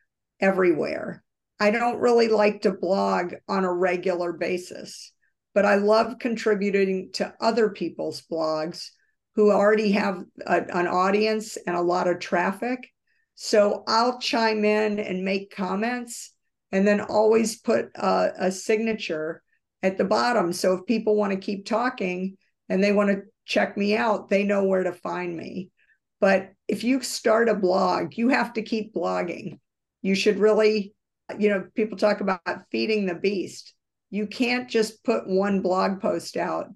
everywhere. 0.40 1.22
I 1.60 1.72
don't 1.72 2.00
really 2.00 2.28
like 2.28 2.62
to 2.62 2.72
blog 2.72 3.34
on 3.46 3.66
a 3.66 3.74
regular 3.74 4.32
basis, 4.32 5.12
but 5.58 5.66
I 5.66 5.74
love 5.74 6.20
contributing 6.20 7.10
to 7.14 7.34
other 7.40 7.68
people's 7.68 8.22
blogs 8.22 8.90
who 9.34 9.50
already 9.50 9.90
have 9.90 10.22
a, 10.46 10.62
an 10.72 10.86
audience 10.86 11.58
and 11.66 11.74
a 11.74 11.82
lot 11.82 12.06
of 12.06 12.20
traffic. 12.20 12.88
So 13.34 13.82
I'll 13.88 14.20
chime 14.20 14.64
in 14.64 15.00
and 15.00 15.24
make 15.24 15.50
comments 15.52 16.32
and 16.70 16.86
then 16.86 17.00
always 17.00 17.58
put 17.58 17.86
a, 17.96 18.30
a 18.38 18.52
signature 18.52 19.42
at 19.82 19.98
the 19.98 20.04
bottom. 20.04 20.52
So 20.52 20.74
if 20.74 20.86
people 20.86 21.16
want 21.16 21.32
to 21.32 21.40
keep 21.40 21.66
talking 21.66 22.36
and 22.68 22.80
they 22.80 22.92
want 22.92 23.10
to 23.10 23.22
check 23.44 23.76
me 23.76 23.96
out, 23.96 24.28
they 24.28 24.44
know 24.44 24.62
where 24.62 24.84
to 24.84 24.92
find 24.92 25.36
me. 25.36 25.72
But 26.20 26.52
if 26.68 26.84
you 26.84 27.00
start 27.00 27.48
a 27.48 27.56
blog, 27.56 28.16
you 28.16 28.28
have 28.28 28.52
to 28.52 28.62
keep 28.62 28.94
blogging. 28.94 29.58
You 30.02 30.14
should 30.14 30.38
really 30.38 30.94
you 31.36 31.50
know, 31.50 31.66
people 31.74 31.98
talk 31.98 32.20
about 32.20 32.40
feeding 32.70 33.06
the 33.06 33.14
beast. 33.14 33.74
You 34.10 34.26
can't 34.26 34.68
just 34.68 35.04
put 35.04 35.28
one 35.28 35.60
blog 35.60 36.00
post 36.00 36.36
out 36.36 36.66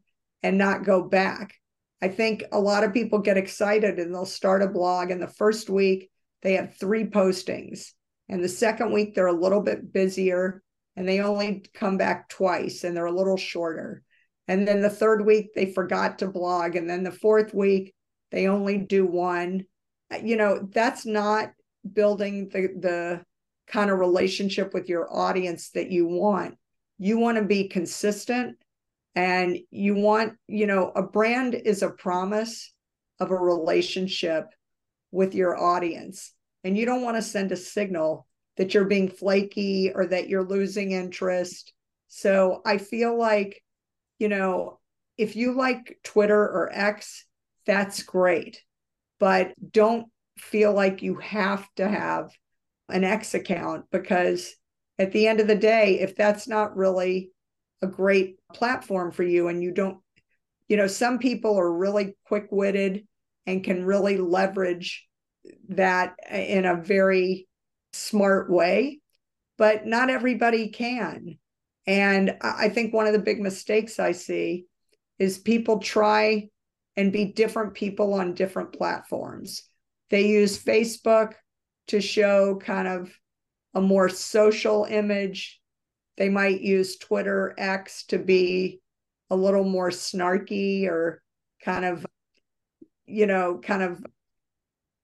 and 0.42 0.58
not 0.58 0.84
go 0.84 1.02
back. 1.02 1.54
I 2.02 2.08
think 2.08 2.44
a 2.50 2.58
lot 2.58 2.84
of 2.84 2.92
people 2.92 3.20
get 3.20 3.36
excited 3.36 3.98
and 3.98 4.12
they'll 4.12 4.26
start 4.26 4.62
a 4.62 4.68
blog, 4.68 5.10
and 5.10 5.22
the 5.22 5.28
first 5.28 5.70
week 5.70 6.10
they 6.42 6.54
have 6.54 6.76
three 6.76 7.04
postings. 7.04 7.92
And 8.28 8.42
the 8.42 8.48
second 8.48 8.92
week 8.92 9.14
they're 9.14 9.26
a 9.26 9.32
little 9.32 9.60
bit 9.60 9.92
busier 9.92 10.62
and 10.96 11.08
they 11.08 11.20
only 11.20 11.64
come 11.74 11.96
back 11.96 12.28
twice 12.28 12.84
and 12.84 12.96
they're 12.96 13.06
a 13.06 13.12
little 13.12 13.36
shorter. 13.36 14.02
And 14.48 14.66
then 14.66 14.80
the 14.80 14.90
third 14.90 15.24
week 15.24 15.54
they 15.54 15.72
forgot 15.72 16.18
to 16.18 16.28
blog. 16.28 16.76
And 16.76 16.88
then 16.88 17.04
the 17.04 17.12
fourth 17.12 17.54
week 17.54 17.94
they 18.30 18.48
only 18.48 18.78
do 18.78 19.06
one. 19.06 19.64
Uh, 20.12 20.18
you 20.24 20.36
know, 20.36 20.68
that's 20.72 21.06
not 21.06 21.52
building 21.90 22.48
the 22.48 22.68
the 22.78 23.24
kind 23.66 23.90
of 23.90 23.98
relationship 23.98 24.74
with 24.74 24.88
your 24.88 25.12
audience 25.14 25.70
that 25.70 25.90
you 25.90 26.06
want. 26.06 26.56
You 27.02 27.18
want 27.18 27.36
to 27.36 27.44
be 27.44 27.66
consistent 27.66 28.58
and 29.16 29.58
you 29.72 29.96
want, 29.96 30.34
you 30.46 30.68
know, 30.68 30.92
a 30.94 31.02
brand 31.02 31.56
is 31.56 31.82
a 31.82 31.90
promise 31.90 32.72
of 33.18 33.32
a 33.32 33.36
relationship 33.36 34.46
with 35.10 35.34
your 35.34 35.60
audience. 35.60 36.32
And 36.62 36.78
you 36.78 36.86
don't 36.86 37.02
want 37.02 37.16
to 37.16 37.22
send 37.22 37.50
a 37.50 37.56
signal 37.56 38.28
that 38.56 38.72
you're 38.72 38.84
being 38.84 39.08
flaky 39.08 39.90
or 39.92 40.06
that 40.06 40.28
you're 40.28 40.46
losing 40.46 40.92
interest. 40.92 41.72
So 42.06 42.62
I 42.64 42.78
feel 42.78 43.18
like, 43.18 43.64
you 44.20 44.28
know, 44.28 44.78
if 45.18 45.34
you 45.34 45.54
like 45.56 45.98
Twitter 46.04 46.40
or 46.40 46.70
X, 46.72 47.24
that's 47.66 48.04
great. 48.04 48.62
But 49.18 49.54
don't 49.72 50.06
feel 50.38 50.72
like 50.72 51.02
you 51.02 51.16
have 51.16 51.66
to 51.78 51.88
have 51.88 52.30
an 52.88 53.02
X 53.02 53.34
account 53.34 53.86
because 53.90 54.54
at 54.98 55.12
the 55.12 55.26
end 55.26 55.40
of 55.40 55.46
the 55.46 55.54
day, 55.54 56.00
if 56.00 56.16
that's 56.16 56.46
not 56.46 56.76
really 56.76 57.30
a 57.80 57.86
great 57.86 58.36
platform 58.52 59.10
for 59.10 59.22
you 59.22 59.48
and 59.48 59.62
you 59.62 59.72
don't, 59.72 59.98
you 60.68 60.76
know, 60.76 60.86
some 60.86 61.18
people 61.18 61.58
are 61.58 61.72
really 61.72 62.16
quick 62.26 62.46
witted 62.50 63.06
and 63.46 63.64
can 63.64 63.84
really 63.84 64.16
leverage 64.18 65.06
that 65.70 66.14
in 66.30 66.64
a 66.64 66.80
very 66.80 67.48
smart 67.92 68.50
way, 68.50 69.00
but 69.58 69.86
not 69.86 70.10
everybody 70.10 70.68
can. 70.68 71.38
And 71.86 72.36
I 72.40 72.68
think 72.68 72.94
one 72.94 73.06
of 73.06 73.12
the 73.12 73.18
big 73.18 73.40
mistakes 73.40 73.98
I 73.98 74.12
see 74.12 74.66
is 75.18 75.38
people 75.38 75.80
try 75.80 76.48
and 76.96 77.12
be 77.12 77.24
different 77.24 77.74
people 77.74 78.14
on 78.14 78.34
different 78.34 78.72
platforms. 78.72 79.64
They 80.10 80.28
use 80.28 80.62
Facebook 80.62 81.32
to 81.88 82.00
show 82.00 82.56
kind 82.56 82.86
of 82.86 83.12
a 83.74 83.80
more 83.80 84.08
social 84.08 84.84
image. 84.84 85.60
They 86.16 86.28
might 86.28 86.60
use 86.60 86.96
Twitter 86.96 87.54
X 87.56 88.04
to 88.06 88.18
be 88.18 88.80
a 89.30 89.36
little 89.36 89.64
more 89.64 89.90
snarky 89.90 90.86
or 90.86 91.22
kind 91.64 91.84
of, 91.84 92.06
you 93.06 93.26
know, 93.26 93.60
kind 93.62 93.82
of 93.82 94.04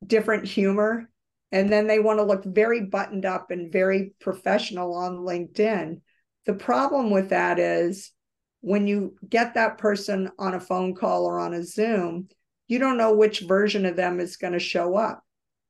different 0.07 0.47
humor 0.47 1.09
and 1.51 1.73
then 1.73 1.87
they 1.87 1.99
want 1.99 2.19
to 2.19 2.25
look 2.25 2.45
very 2.45 2.83
buttoned 2.83 3.25
up 3.25 3.51
and 3.51 3.73
very 3.73 4.13
professional 4.21 4.95
on 4.95 5.19
LinkedIn. 5.19 6.01
The 6.47 6.55
problem 6.55 7.11
with 7.11 7.31
that 7.31 7.59
is 7.59 8.13
when 8.61 8.87
you 8.87 9.15
get 9.27 9.55
that 9.55 9.79
person 9.79 10.31
on 10.39 10.55
a 10.55 10.61
phone 10.61 10.95
call 10.95 11.25
or 11.25 11.39
on 11.39 11.55
a 11.55 11.63
Zoom, 11.63 12.29
you 12.67 12.79
don't 12.79 12.99
know 12.99 13.15
which 13.15 13.41
version 13.41 13.87
of 13.87 13.97
them 13.97 14.21
is 14.21 14.37
going 14.37 14.53
to 14.53 14.59
show 14.59 14.97
up. 14.97 15.23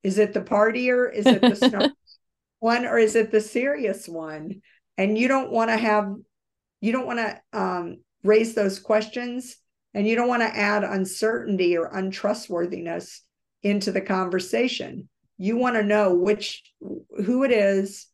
Is 0.02 0.18
it 0.18 0.32
the 0.32 0.40
partier? 0.40 1.12
Is 1.12 1.26
it 1.26 1.40
the 1.40 1.54
one 2.60 2.86
or 2.86 2.98
is 2.98 3.14
it 3.14 3.30
the 3.30 3.40
serious 3.40 4.08
one? 4.08 4.62
And 4.96 5.16
you 5.16 5.28
don't 5.28 5.50
want 5.50 5.70
to 5.70 5.76
have, 5.76 6.12
you 6.80 6.92
don't 6.92 7.06
want 7.06 7.18
to 7.18 7.40
um, 7.52 7.98
raise 8.24 8.54
those 8.54 8.78
questions 8.78 9.56
and 9.94 10.06
you 10.06 10.16
don't 10.16 10.28
want 10.28 10.42
to 10.42 10.56
add 10.56 10.84
uncertainty 10.84 11.76
or 11.76 11.86
untrustworthiness 11.86 13.22
into 13.62 13.90
the 13.90 14.00
conversation 14.00 15.08
you 15.38 15.56
want 15.56 15.76
to 15.76 15.82
know 15.82 16.12
which 16.12 16.62
who 17.24 17.44
it 17.44 17.52
is 17.52 18.06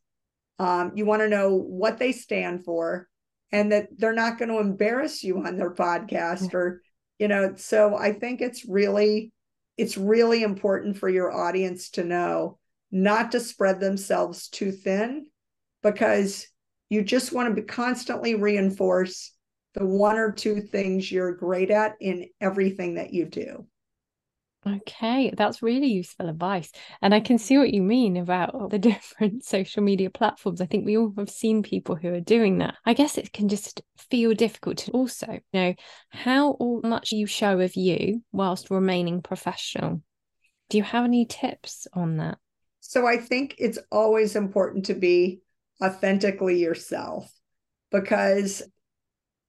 um, 0.59 0.93
you 0.95 1.05
want 1.05 1.21
to 1.21 1.29
know 1.29 1.57
what 1.57 1.99
they 1.99 2.13
stand 2.13 2.65
for 2.65 3.09
and 3.51 3.73
that 3.73 3.89
they're 3.97 4.13
not 4.13 4.39
going 4.39 4.51
to 4.51 4.61
embarrass 4.61 5.25
you 5.25 5.39
on 5.39 5.57
their 5.57 5.75
podcast 5.75 6.55
or 6.55 6.83
you 7.19 7.27
know 7.27 7.55
so 7.57 7.97
i 7.97 8.13
think 8.13 8.41
it's 8.41 8.65
really 8.67 9.33
it's 9.77 9.97
really 9.97 10.43
important 10.43 10.97
for 10.97 11.09
your 11.09 11.33
audience 11.33 11.91
to 11.91 12.05
know 12.05 12.59
not 12.95 13.33
to 13.33 13.41
spread 13.41 13.81
themselves 13.81 14.49
too 14.49 14.71
thin 14.71 15.27
because 15.83 16.47
you 16.89 17.03
just 17.03 17.33
want 17.33 17.55
to 17.55 17.63
constantly 17.63 18.35
reinforce 18.35 19.33
the 19.75 19.85
one 19.85 20.17
or 20.17 20.31
two 20.31 20.61
things 20.61 21.11
you're 21.11 21.35
great 21.35 21.71
at 21.71 21.97
in 22.01 22.29
everything 22.41 22.95
that 22.95 23.13
you 23.13 23.27
do 23.27 23.67
Okay, 24.67 25.31
that's 25.37 25.63
really 25.63 25.89
useful 25.89 26.29
advice. 26.29 26.73
And 27.03 27.15
I 27.15 27.21
can 27.21 27.37
see 27.37 27.59
what 27.59 27.75
you 27.75 27.83
mean 27.83 28.17
about 28.17 28.71
the 28.71 28.79
different 28.79 29.45
social 29.45 29.83
media 29.83 30.09
platforms. 30.09 30.61
I 30.61 30.67
think 30.67 30.87
we 30.87 30.97
all 30.97 31.13
have 31.19 31.29
seen 31.29 31.63
people 31.63 31.97
who 31.97 32.15
are 32.15 32.21
doing 32.21 32.59
that. 32.59 32.77
I 32.87 32.95
guess 32.95 33.19
it 33.19 33.33
can 33.33 33.49
just 33.49 33.83
feel 34.11 34.33
difficult 34.33 34.79
to 34.79 34.93
also 34.93 35.41
know 35.53 35.75
how 36.09 36.57
much 36.83 37.13
you 37.13 37.27
show 37.27 37.61
of 37.61 37.77
you 37.77 38.23
whilst 38.33 38.71
remaining 38.71 39.21
professional. 39.21 40.01
Do 40.71 40.79
you 40.79 40.83
have 40.83 41.05
any 41.05 41.27
tips 41.27 41.87
on 41.93 42.17
that? 42.17 42.39
So 42.87 43.07
I 43.07 43.17
think 43.17 43.55
it's 43.59 43.79
always 43.91 44.37
important 44.37 44.85
to 44.87 44.95
be 44.95 45.41
authentically 45.83 46.61
yourself 46.61 47.33
because 47.91 48.63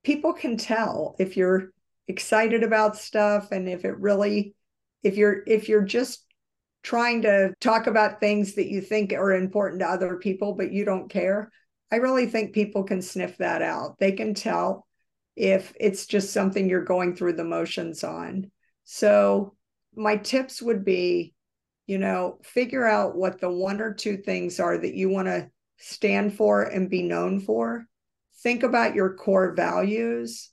people 0.04 0.32
can 0.32 0.56
tell 0.56 1.18
if 1.20 1.36
you're 1.36 1.72
excited 2.08 2.64
about 2.64 2.96
stuff 2.96 3.52
and 3.52 3.68
if 3.68 3.84
it 3.84 4.00
really 4.00 4.56
if 5.04 5.18
you're 5.18 5.44
if 5.48 5.68
you're 5.68 5.84
just 5.84 6.26
trying 6.82 7.24
to 7.24 7.54
talk 7.60 7.88
about 7.88 8.22
things 8.22 8.54
that 8.54 8.70
you 8.70 8.80
think 8.80 9.12
are 9.12 9.34
important 9.34 9.82
to 9.82 9.86
other 9.86 10.16
people 10.16 10.54
but 10.54 10.72
you 10.72 10.86
don't 10.86 11.10
care. 11.10 11.52
I 11.92 11.98
really 11.98 12.28
think 12.28 12.54
people 12.54 12.86
can 12.86 13.02
sniff 13.02 13.38
that 13.38 13.62
out. 13.62 13.98
They 14.00 14.14
can 14.14 14.34
tell 14.34 14.88
if 15.36 15.74
it's 15.78 16.06
just 16.06 16.32
something 16.32 16.70
you're 16.70 16.86
going 16.86 17.18
through 17.18 17.34
the 17.34 17.44
motions 17.44 18.02
on. 18.02 18.50
So 18.86 19.56
my 19.94 20.16
tips 20.16 20.62
would 20.62 20.86
be 20.86 21.35
you 21.88 21.98
know 21.98 22.40
figure 22.44 22.86
out 22.86 23.16
what 23.16 23.40
the 23.40 23.50
one 23.50 23.82
or 23.82 23.94
two 23.94 24.18
things 24.18 24.60
are 24.60 24.78
that 24.78 24.96
you 24.96 25.10
want 25.10 25.28
to 25.28 25.50
stand 25.78 26.34
for 26.34 26.64
and 26.64 26.90
be 26.90 27.04
known 27.04 27.40
for. 27.40 27.86
Think 28.42 28.64
about 28.64 28.96
your 28.96 29.16
core 29.16 29.54
values 29.54 30.50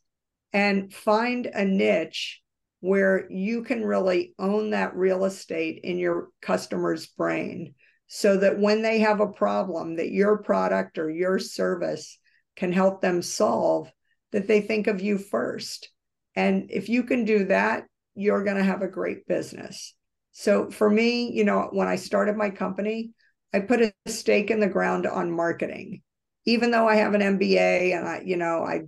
and 0.52 0.92
find 0.92 1.46
a 1.46 1.64
niche 1.64 2.40
where 2.80 3.30
you 3.30 3.62
can 3.62 3.84
really 3.84 4.34
own 4.38 4.70
that 4.70 4.96
real 4.96 5.24
estate 5.24 5.80
in 5.84 5.98
your 5.98 6.28
customer's 6.40 7.06
brain 7.06 7.74
so 8.08 8.36
that 8.36 8.58
when 8.58 8.82
they 8.82 8.98
have 8.98 9.20
a 9.20 9.32
problem 9.32 9.96
that 9.96 10.10
your 10.10 10.38
product 10.38 10.98
or 10.98 11.08
your 11.08 11.38
service 11.38 12.18
can 12.56 12.72
help 12.72 13.00
them 13.00 13.22
solve 13.22 13.90
that 14.32 14.48
they 14.48 14.60
think 14.60 14.86
of 14.86 15.00
you 15.00 15.16
first. 15.16 15.90
And 16.34 16.70
if 16.70 16.88
you 16.88 17.04
can 17.04 17.24
do 17.24 17.44
that 17.46 17.84
you're 18.14 18.44
going 18.44 18.56
to 18.56 18.64
have 18.64 18.82
a 18.82 18.88
great 18.88 19.26
business 19.26 19.94
so 20.32 20.70
for 20.70 20.88
me 20.88 21.30
you 21.32 21.44
know 21.44 21.68
when 21.72 21.88
i 21.88 21.96
started 21.96 22.36
my 22.36 22.50
company 22.50 23.10
i 23.52 23.60
put 23.60 23.80
a 23.80 23.92
stake 24.06 24.50
in 24.50 24.60
the 24.60 24.68
ground 24.68 25.06
on 25.06 25.30
marketing 25.30 26.02
even 26.44 26.70
though 26.70 26.88
i 26.88 26.96
have 26.96 27.14
an 27.14 27.38
mba 27.38 27.96
and 27.96 28.08
i 28.08 28.22
you 28.24 28.36
know 28.36 28.64
i 28.64 28.80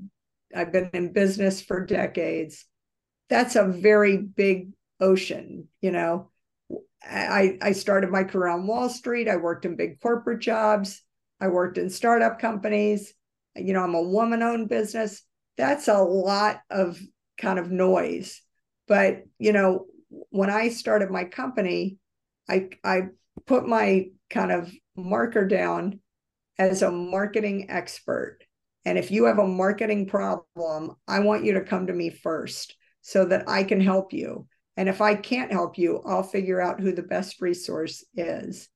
i've 0.54 0.72
been 0.72 0.90
in 0.92 1.12
business 1.12 1.60
for 1.60 1.84
decades 1.84 2.64
that's 3.28 3.56
a 3.56 3.64
very 3.64 4.18
big 4.18 4.72
ocean, 5.00 5.68
you 5.80 5.90
know. 5.90 6.30
I, 7.02 7.58
I 7.60 7.72
started 7.72 8.10
my 8.10 8.24
career 8.24 8.48
on 8.48 8.66
Wall 8.66 8.88
Street. 8.88 9.28
I 9.28 9.36
worked 9.36 9.66
in 9.66 9.76
big 9.76 10.00
corporate 10.00 10.40
jobs. 10.40 11.02
I 11.40 11.48
worked 11.48 11.76
in 11.76 11.90
startup 11.90 12.38
companies. 12.38 13.12
You 13.54 13.74
know, 13.74 13.82
I'm 13.82 13.94
a 13.94 14.02
woman 14.02 14.42
owned 14.42 14.68
business. 14.68 15.22
That's 15.58 15.88
a 15.88 15.98
lot 15.98 16.60
of 16.70 16.98
kind 17.38 17.58
of 17.58 17.70
noise. 17.70 18.40
But, 18.88 19.24
you 19.38 19.52
know, 19.52 19.86
when 20.30 20.50
I 20.50 20.68
started 20.68 21.10
my 21.10 21.24
company, 21.24 21.98
I, 22.48 22.68
I 22.84 23.08
put 23.46 23.66
my 23.66 24.06
kind 24.30 24.52
of 24.52 24.72
marker 24.96 25.46
down 25.46 26.00
as 26.58 26.82
a 26.82 26.90
marketing 26.90 27.66
expert. 27.70 28.38
And 28.84 28.98
if 28.98 29.10
you 29.10 29.24
have 29.24 29.38
a 29.38 29.46
marketing 29.46 30.06
problem, 30.06 30.96
I 31.08 31.20
want 31.20 31.44
you 31.44 31.54
to 31.54 31.64
come 31.64 31.86
to 31.86 31.92
me 31.92 32.10
first 32.10 32.76
so 33.00 33.24
that 33.26 33.48
I 33.48 33.64
can 33.64 33.80
help 33.80 34.12
you. 34.12 34.46
And 34.76 34.88
if 34.88 35.00
I 35.00 35.14
can't 35.14 35.52
help 35.52 35.78
you, 35.78 36.02
I'll 36.04 36.22
figure 36.22 36.60
out 36.60 36.80
who 36.80 36.92
the 36.92 37.02
best 37.02 37.40
resource 37.40 38.04
is. 38.14 38.68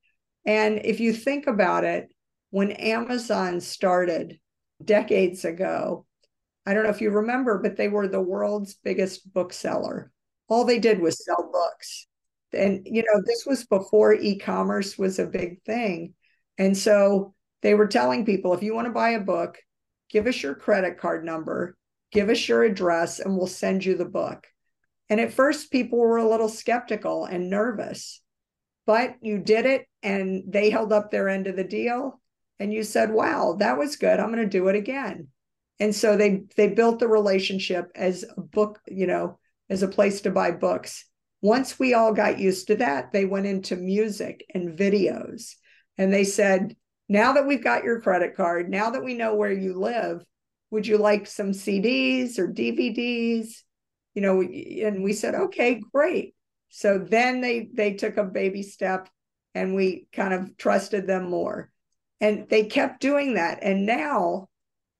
And 0.45 0.81
if 0.83 0.99
you 0.99 1.13
think 1.13 1.47
about 1.47 1.83
it, 1.83 2.11
when 2.51 2.71
Amazon 2.71 3.61
started 3.61 4.39
decades 4.83 5.45
ago, 5.45 6.05
I 6.65 6.73
don't 6.73 6.83
know 6.83 6.89
if 6.89 7.01
you 7.01 7.11
remember, 7.11 7.59
but 7.59 7.77
they 7.77 7.87
were 7.87 8.07
the 8.07 8.21
world's 8.21 8.75
biggest 8.75 9.31
bookseller. 9.33 10.11
All 10.49 10.65
they 10.65 10.79
did 10.79 10.99
was 10.99 11.23
sell 11.23 11.49
books. 11.51 12.07
And, 12.51 12.81
you 12.85 13.03
know, 13.03 13.21
this 13.25 13.45
was 13.45 13.65
before 13.65 14.13
e 14.13 14.37
commerce 14.37 14.97
was 14.97 15.19
a 15.19 15.25
big 15.25 15.61
thing. 15.63 16.15
And 16.57 16.77
so 16.77 17.33
they 17.61 17.75
were 17.75 17.87
telling 17.87 18.25
people 18.25 18.53
if 18.53 18.63
you 18.63 18.73
want 18.73 18.87
to 18.87 18.93
buy 18.93 19.11
a 19.11 19.19
book, 19.19 19.57
give 20.09 20.27
us 20.27 20.41
your 20.41 20.55
credit 20.55 20.97
card 20.97 21.23
number 21.23 21.77
give 22.11 22.29
us 22.29 22.47
your 22.47 22.63
address 22.63 23.19
and 23.19 23.37
we'll 23.37 23.47
send 23.47 23.85
you 23.85 23.95
the 23.95 24.05
book. 24.05 24.47
And 25.09 25.19
at 25.19 25.33
first, 25.33 25.71
people 25.71 25.99
were 25.99 26.17
a 26.17 26.29
little 26.29 26.49
skeptical 26.49 27.25
and 27.25 27.49
nervous, 27.49 28.21
but 28.85 29.15
you 29.21 29.39
did 29.39 29.65
it 29.65 29.85
and 30.03 30.43
they 30.47 30.69
held 30.69 30.93
up 30.93 31.09
their 31.09 31.29
end 31.29 31.47
of 31.47 31.55
the 31.55 31.63
deal. 31.63 32.19
And 32.59 32.73
you 32.73 32.83
said, 32.83 33.11
wow, 33.11 33.55
that 33.59 33.77
was 33.77 33.95
good. 33.95 34.19
I'm 34.19 34.31
going 34.31 34.43
to 34.43 34.49
do 34.49 34.67
it 34.67 34.75
again. 34.75 35.27
And 35.79 35.95
so 35.95 36.17
they 36.17 36.41
they 36.57 36.67
built 36.67 36.99
the 36.99 37.07
relationship 37.07 37.89
as 37.95 38.25
a 38.35 38.41
book, 38.41 38.81
you 38.85 39.07
know, 39.07 39.39
as 39.69 39.83
a 39.83 39.87
place 39.87 40.21
to 40.21 40.31
buy 40.31 40.51
books. 40.51 41.05
Once 41.41 41.79
we 41.79 41.93
all 41.93 42.13
got 42.13 42.39
used 42.39 42.67
to 42.67 42.75
that, 42.75 43.11
they 43.11 43.25
went 43.25 43.45
into 43.45 43.75
music 43.75 44.45
and 44.53 44.77
videos. 44.77 45.55
And 45.97 46.13
they 46.13 46.23
said, 46.23 46.75
now 47.07 47.33
that 47.33 47.47
we've 47.47 47.63
got 47.63 47.83
your 47.83 48.01
credit 48.01 48.35
card, 48.35 48.69
now 48.69 48.91
that 48.91 49.03
we 49.03 49.13
know 49.13 49.35
where 49.35 49.51
you 49.51 49.73
live, 49.73 50.23
would 50.71 50.85
you 50.85 50.97
like 50.97 51.27
some 51.27 51.51
CDs 51.51 52.37
or 52.37 52.47
DVDs? 52.47 53.63
You 54.13 54.21
know, 54.21 54.41
and 54.41 55.03
we 55.03 55.13
said, 55.13 55.35
okay, 55.35 55.81
great. 55.93 56.35
So 56.69 56.99
then 56.99 57.41
they 57.41 57.69
they 57.73 57.93
took 57.93 58.17
a 58.17 58.23
baby 58.23 58.61
step 58.61 59.09
and 59.55 59.73
we 59.73 60.07
kind 60.13 60.33
of 60.33 60.55
trusted 60.57 61.07
them 61.07 61.29
more. 61.29 61.71
And 62.21 62.47
they 62.49 62.65
kept 62.65 63.01
doing 63.01 63.35
that. 63.35 63.59
And 63.63 63.85
now 63.85 64.49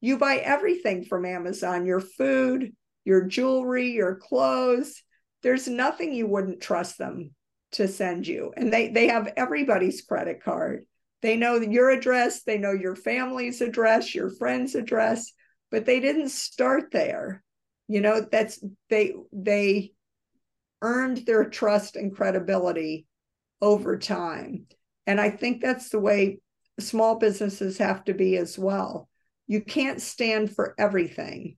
you 0.01 0.17
buy 0.17 0.37
everything 0.37 1.05
from 1.05 1.25
Amazon, 1.25 1.85
your 1.85 1.99
food, 1.99 2.73
your 3.05 3.25
jewelry, 3.25 3.91
your 3.91 4.15
clothes. 4.15 5.01
There's 5.43 5.67
nothing 5.67 6.13
you 6.13 6.27
wouldn't 6.27 6.61
trust 6.61 6.97
them 6.97 7.31
to 7.73 7.87
send 7.87 8.27
you. 8.27 8.53
And 8.57 8.73
they 8.73 8.89
they 8.89 9.07
have 9.07 9.33
everybody's 9.37 10.01
credit 10.01 10.43
card. 10.43 10.85
They 11.21 11.35
know 11.35 11.55
your 11.55 11.89
address, 11.89 12.43
they 12.43 12.57
know 12.57 12.71
your 12.71 12.95
family's 12.95 13.61
address, 13.61 14.15
your 14.15 14.29
friend's 14.29 14.75
address 14.75 15.33
but 15.71 15.85
they 15.85 15.99
didn't 15.99 16.29
start 16.29 16.91
there 16.91 17.43
you 17.87 18.01
know 18.01 18.25
that's 18.31 18.63
they 18.89 19.13
they 19.31 19.91
earned 20.81 21.25
their 21.25 21.45
trust 21.45 21.95
and 21.95 22.15
credibility 22.15 23.05
over 23.61 23.97
time 23.97 24.65
and 25.05 25.19
i 25.19 25.29
think 25.29 25.61
that's 25.61 25.89
the 25.89 25.99
way 25.99 26.39
small 26.79 27.15
businesses 27.15 27.77
have 27.77 28.03
to 28.03 28.13
be 28.13 28.37
as 28.37 28.57
well 28.57 29.09
you 29.47 29.61
can't 29.61 30.01
stand 30.01 30.53
for 30.53 30.75
everything 30.77 31.57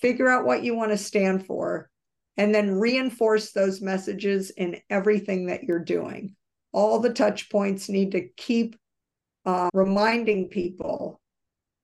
figure 0.00 0.28
out 0.28 0.44
what 0.44 0.62
you 0.62 0.74
want 0.74 0.90
to 0.90 0.98
stand 0.98 1.46
for 1.46 1.88
and 2.36 2.54
then 2.54 2.78
reinforce 2.78 3.52
those 3.52 3.80
messages 3.80 4.50
in 4.50 4.80
everything 4.88 5.46
that 5.46 5.64
you're 5.64 5.84
doing 5.84 6.34
all 6.72 7.00
the 7.00 7.12
touch 7.12 7.50
points 7.50 7.88
need 7.88 8.12
to 8.12 8.28
keep 8.36 8.76
uh, 9.46 9.68
reminding 9.72 10.48
people 10.48 11.20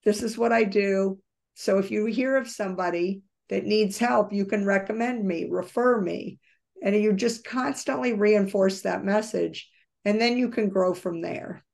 this 0.05 0.23
is 0.23 0.39
what 0.39 0.53
i 0.53 0.63
do 0.65 1.19
so 1.55 1.79
if 1.79 1.91
you 1.91 2.05
hear 2.05 2.37
of 2.37 2.49
somebody 2.49 3.23
that 3.49 3.65
needs 3.65 3.99
help, 3.99 4.33
you 4.33 4.45
can 4.45 4.65
recommend 4.65 5.25
me, 5.25 5.47
refer 5.51 6.01
me. 6.01 6.39
And 6.83 6.95
you 6.95 7.13
just 7.15 7.45
constantly 7.45 8.13
reinforce 8.13 8.83
that 8.83 9.05
message, 9.05 9.69
and 10.05 10.21
then 10.21 10.37
you 10.37 10.51
can 10.51 10.69
grow 10.69 10.93
from 10.93 11.23
there. 11.23 11.65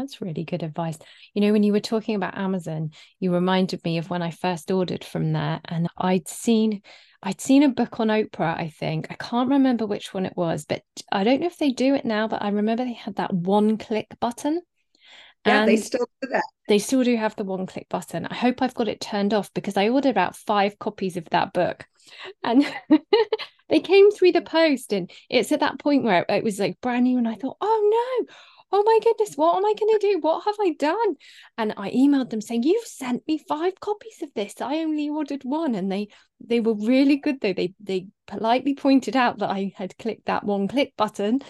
That's 0.00 0.20
really 0.20 0.44
good 0.44 0.62
advice. 0.62 0.98
You 1.34 1.42
know, 1.42 1.52
when 1.52 1.62
you 1.62 1.72
were 1.72 1.80
talking 1.80 2.14
about 2.14 2.38
Amazon, 2.38 2.90
you 3.18 3.32
reminded 3.32 3.84
me 3.84 3.98
of 3.98 4.10
when 4.10 4.22
I 4.22 4.30
first 4.30 4.70
ordered 4.70 5.04
from 5.04 5.32
there 5.32 5.60
and 5.64 5.88
I'd 5.96 6.28
seen 6.28 6.82
I'd 7.22 7.40
seen 7.40 7.62
a 7.62 7.68
book 7.68 8.00
on 8.00 8.08
Oprah, 8.08 8.58
I 8.58 8.68
think. 8.68 9.08
I 9.10 9.14
can't 9.14 9.50
remember 9.50 9.86
which 9.86 10.14
one 10.14 10.24
it 10.24 10.32
was, 10.36 10.64
but 10.64 10.82
I 11.12 11.22
don't 11.22 11.40
know 11.40 11.48
if 11.48 11.58
they 11.58 11.70
do 11.70 11.94
it 11.94 12.06
now, 12.06 12.28
but 12.28 12.40
I 12.40 12.48
remember 12.48 12.84
they 12.84 12.94
had 12.94 13.16
that 13.16 13.34
one 13.34 13.76
click 13.76 14.08
button. 14.20 14.62
Yeah, 15.46 15.60
and 15.60 15.68
they 15.68 15.76
still 15.76 16.06
do 16.22 16.28
that. 16.32 16.44
They 16.68 16.78
still 16.78 17.04
do 17.04 17.16
have 17.16 17.36
the 17.36 17.44
one 17.44 17.66
click 17.66 17.88
button. 17.90 18.26
I 18.26 18.34
hope 18.34 18.62
I've 18.62 18.74
got 18.74 18.88
it 18.88 19.00
turned 19.00 19.34
off 19.34 19.52
because 19.52 19.76
I 19.76 19.90
ordered 19.90 20.10
about 20.10 20.36
five 20.36 20.78
copies 20.78 21.18
of 21.18 21.28
that 21.30 21.52
book. 21.52 21.84
And 22.42 22.66
they 23.68 23.80
came 23.80 24.10
through 24.10 24.32
the 24.32 24.40
mm. 24.40 24.46
post 24.46 24.92
and 24.92 25.10
it's 25.28 25.52
at 25.52 25.60
that 25.60 25.78
point 25.78 26.04
where 26.04 26.24
it 26.28 26.44
was 26.44 26.58
like 26.58 26.80
brand 26.80 27.04
new 27.04 27.18
and 27.18 27.28
I 27.28 27.34
thought, 27.34 27.56
"Oh 27.60 28.26
no, 28.26 28.34
oh 28.72 28.82
my 28.84 28.98
goodness, 29.02 29.34
what 29.34 29.56
am 29.56 29.64
I 29.64 29.74
going 29.78 29.98
to 29.98 30.06
do? 30.12 30.18
What 30.20 30.44
have 30.44 30.56
I 30.60 30.74
done? 30.78 31.16
And 31.58 31.74
I 31.76 31.90
emailed 31.90 32.30
them 32.30 32.40
saying, 32.40 32.62
you've 32.62 32.86
sent 32.86 33.26
me 33.26 33.38
five 33.38 33.78
copies 33.80 34.22
of 34.22 34.32
this. 34.34 34.60
I 34.60 34.78
only 34.78 35.08
ordered 35.08 35.42
one. 35.42 35.74
And 35.74 35.90
they 35.90 36.08
they 36.40 36.60
were 36.60 36.74
really 36.74 37.16
good 37.16 37.40
though. 37.40 37.52
They 37.52 37.74
they 37.80 38.06
politely 38.26 38.74
pointed 38.74 39.16
out 39.16 39.38
that 39.38 39.50
I 39.50 39.72
had 39.76 39.98
clicked 39.98 40.26
that 40.26 40.44
one 40.44 40.68
click 40.68 40.94
button 40.96 41.40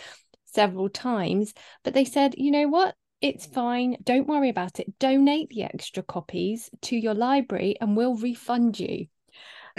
several 0.47 0.89
times, 0.89 1.55
but 1.85 1.95
they 1.95 2.05
said, 2.05 2.35
you 2.37 2.51
know 2.51 2.69
what? 2.69 2.95
It's 3.21 3.45
fine. 3.45 3.97
Don't 4.03 4.27
worry 4.27 4.49
about 4.49 4.81
it. 4.81 4.99
Donate 4.99 5.51
the 5.51 5.65
extra 5.65 6.03
copies 6.03 6.71
to 6.83 6.97
your 6.97 7.15
library 7.15 7.77
and 7.81 7.97
we'll 7.97 8.17
refund 8.17 8.81
you. 8.81 9.07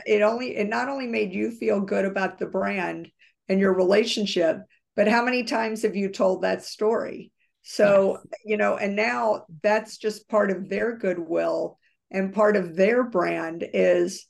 It 0.05 0.21
only 0.21 0.55
it 0.55 0.69
not 0.69 0.89
only 0.89 1.07
made 1.07 1.33
you 1.33 1.51
feel 1.51 1.81
good 1.81 2.05
about 2.05 2.37
the 2.37 2.45
brand 2.45 3.09
and 3.49 3.59
your 3.59 3.73
relationship, 3.73 4.59
but 4.95 5.07
how 5.07 5.23
many 5.23 5.43
times 5.43 5.83
have 5.83 5.95
you 5.95 6.09
told 6.09 6.41
that 6.41 6.63
story? 6.63 7.31
So 7.63 8.17
yes. 8.31 8.39
you 8.45 8.57
know 8.57 8.77
and 8.77 8.95
now 8.95 9.45
that's 9.61 9.97
just 9.97 10.27
part 10.29 10.49
of 10.51 10.67
their 10.67 10.97
goodwill 10.97 11.77
and 12.09 12.33
part 12.33 12.55
of 12.55 12.75
their 12.75 13.03
brand 13.03 13.63
is 13.73 14.27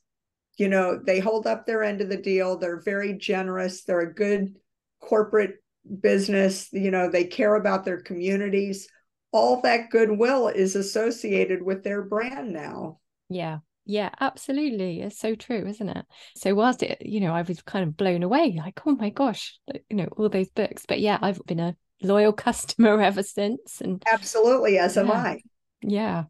you 0.58 0.68
know 0.68 1.00
they 1.04 1.20
hold 1.20 1.48
up 1.48 1.66
their 1.66 1.82
end 1.84 2.02
of 2.02 2.10
the 2.10 2.18
deal 2.18 2.58
they're 2.58 2.82
very 2.82 3.14
generous 3.14 3.84
they're 3.84 4.02
a 4.02 4.14
good 4.14 4.56
corporate 5.00 5.56
business 6.02 6.68
you 6.74 6.92
know 6.92 7.10
they 7.10 7.24
care 7.24 7.56
about 7.56 7.86
their 7.86 8.02
communities. 8.02 8.88
All 9.34 9.62
that 9.62 9.90
goodwill 9.92 10.50
is 10.50 10.76
associated 10.76 11.64
with 11.64 11.84
their 11.84 12.02
brand 12.02 12.52
now. 12.52 13.00
Yeah 13.30 13.60
yeah, 13.86 14.10
absolutely. 14.20 15.02
It's 15.02 15.20
so 15.20 15.36
true, 15.36 15.66
isn't 15.68 15.90
it? 15.90 16.06
So 16.36 16.54
whilst 16.54 16.84
it, 16.84 17.02
you 17.02 17.20
know, 17.20 17.34
I 17.34 17.42
was 17.42 17.62
kind 17.62 17.88
of 17.88 17.98
blown 17.98 18.24
away, 18.24 18.56
like, 18.58 18.80
oh 18.86 18.96
my 18.96 19.10
gosh, 19.10 19.60
you 19.90 19.98
know, 19.98 20.08
all 20.18 20.30
those 20.30 20.50
books. 20.50 20.86
But 20.88 21.00
yeah, 21.00 21.18
I've 21.22 21.42
been 21.46 21.60
a 21.60 21.76
loyal 22.02 22.34
customer 22.48 23.02
ever 23.02 23.24
since. 23.24 23.82
And 23.82 24.04
absolutely, 24.12 24.78
as 24.78 24.96
yeah, 24.96 25.02
am 25.02 25.12
I. 25.12 25.42
Yeah, 25.82 26.24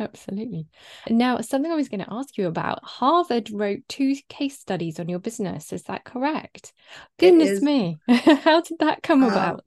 absolutely. 0.00 0.66
Now, 1.08 1.40
something 1.40 1.70
I 1.70 1.76
was 1.76 1.88
going 1.88 2.04
to 2.04 2.12
ask 2.12 2.36
you 2.36 2.48
about 2.48 2.80
Harvard 2.82 3.50
wrote 3.52 3.80
two 3.88 4.16
case 4.28 4.58
studies 4.58 4.98
on 4.98 5.08
your 5.08 5.20
business. 5.20 5.72
Is 5.72 5.84
that 5.84 6.04
correct? 6.04 6.72
Goodness 7.18 7.62
me. 7.62 7.98
How 8.08 8.60
did 8.60 8.80
that 8.80 9.02
come 9.04 9.22
um, 9.22 9.30
about? 9.30 9.64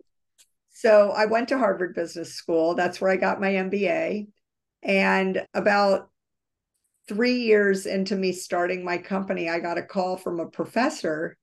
So 0.73 1.11
I 1.11 1.27
went 1.27 1.49
to 1.49 1.57
Harvard 1.57 1.95
Business 1.95 2.33
School. 2.33 2.75
That's 2.75 2.99
where 2.99 3.11
I 3.11 3.15
got 3.15 3.39
my 3.39 3.51
MBA. 3.51 4.27
And 4.83 5.45
about 5.53 6.10
three 7.07 7.41
years 7.41 7.85
into 7.85 8.15
me 8.15 8.31
starting 8.31 8.83
my 8.83 8.97
company, 8.97 9.49
I 9.49 9.59
got 9.59 9.77
a 9.77 9.83
call 9.83 10.17
from 10.17 10.39
a 10.39 10.49
professor 10.49 11.37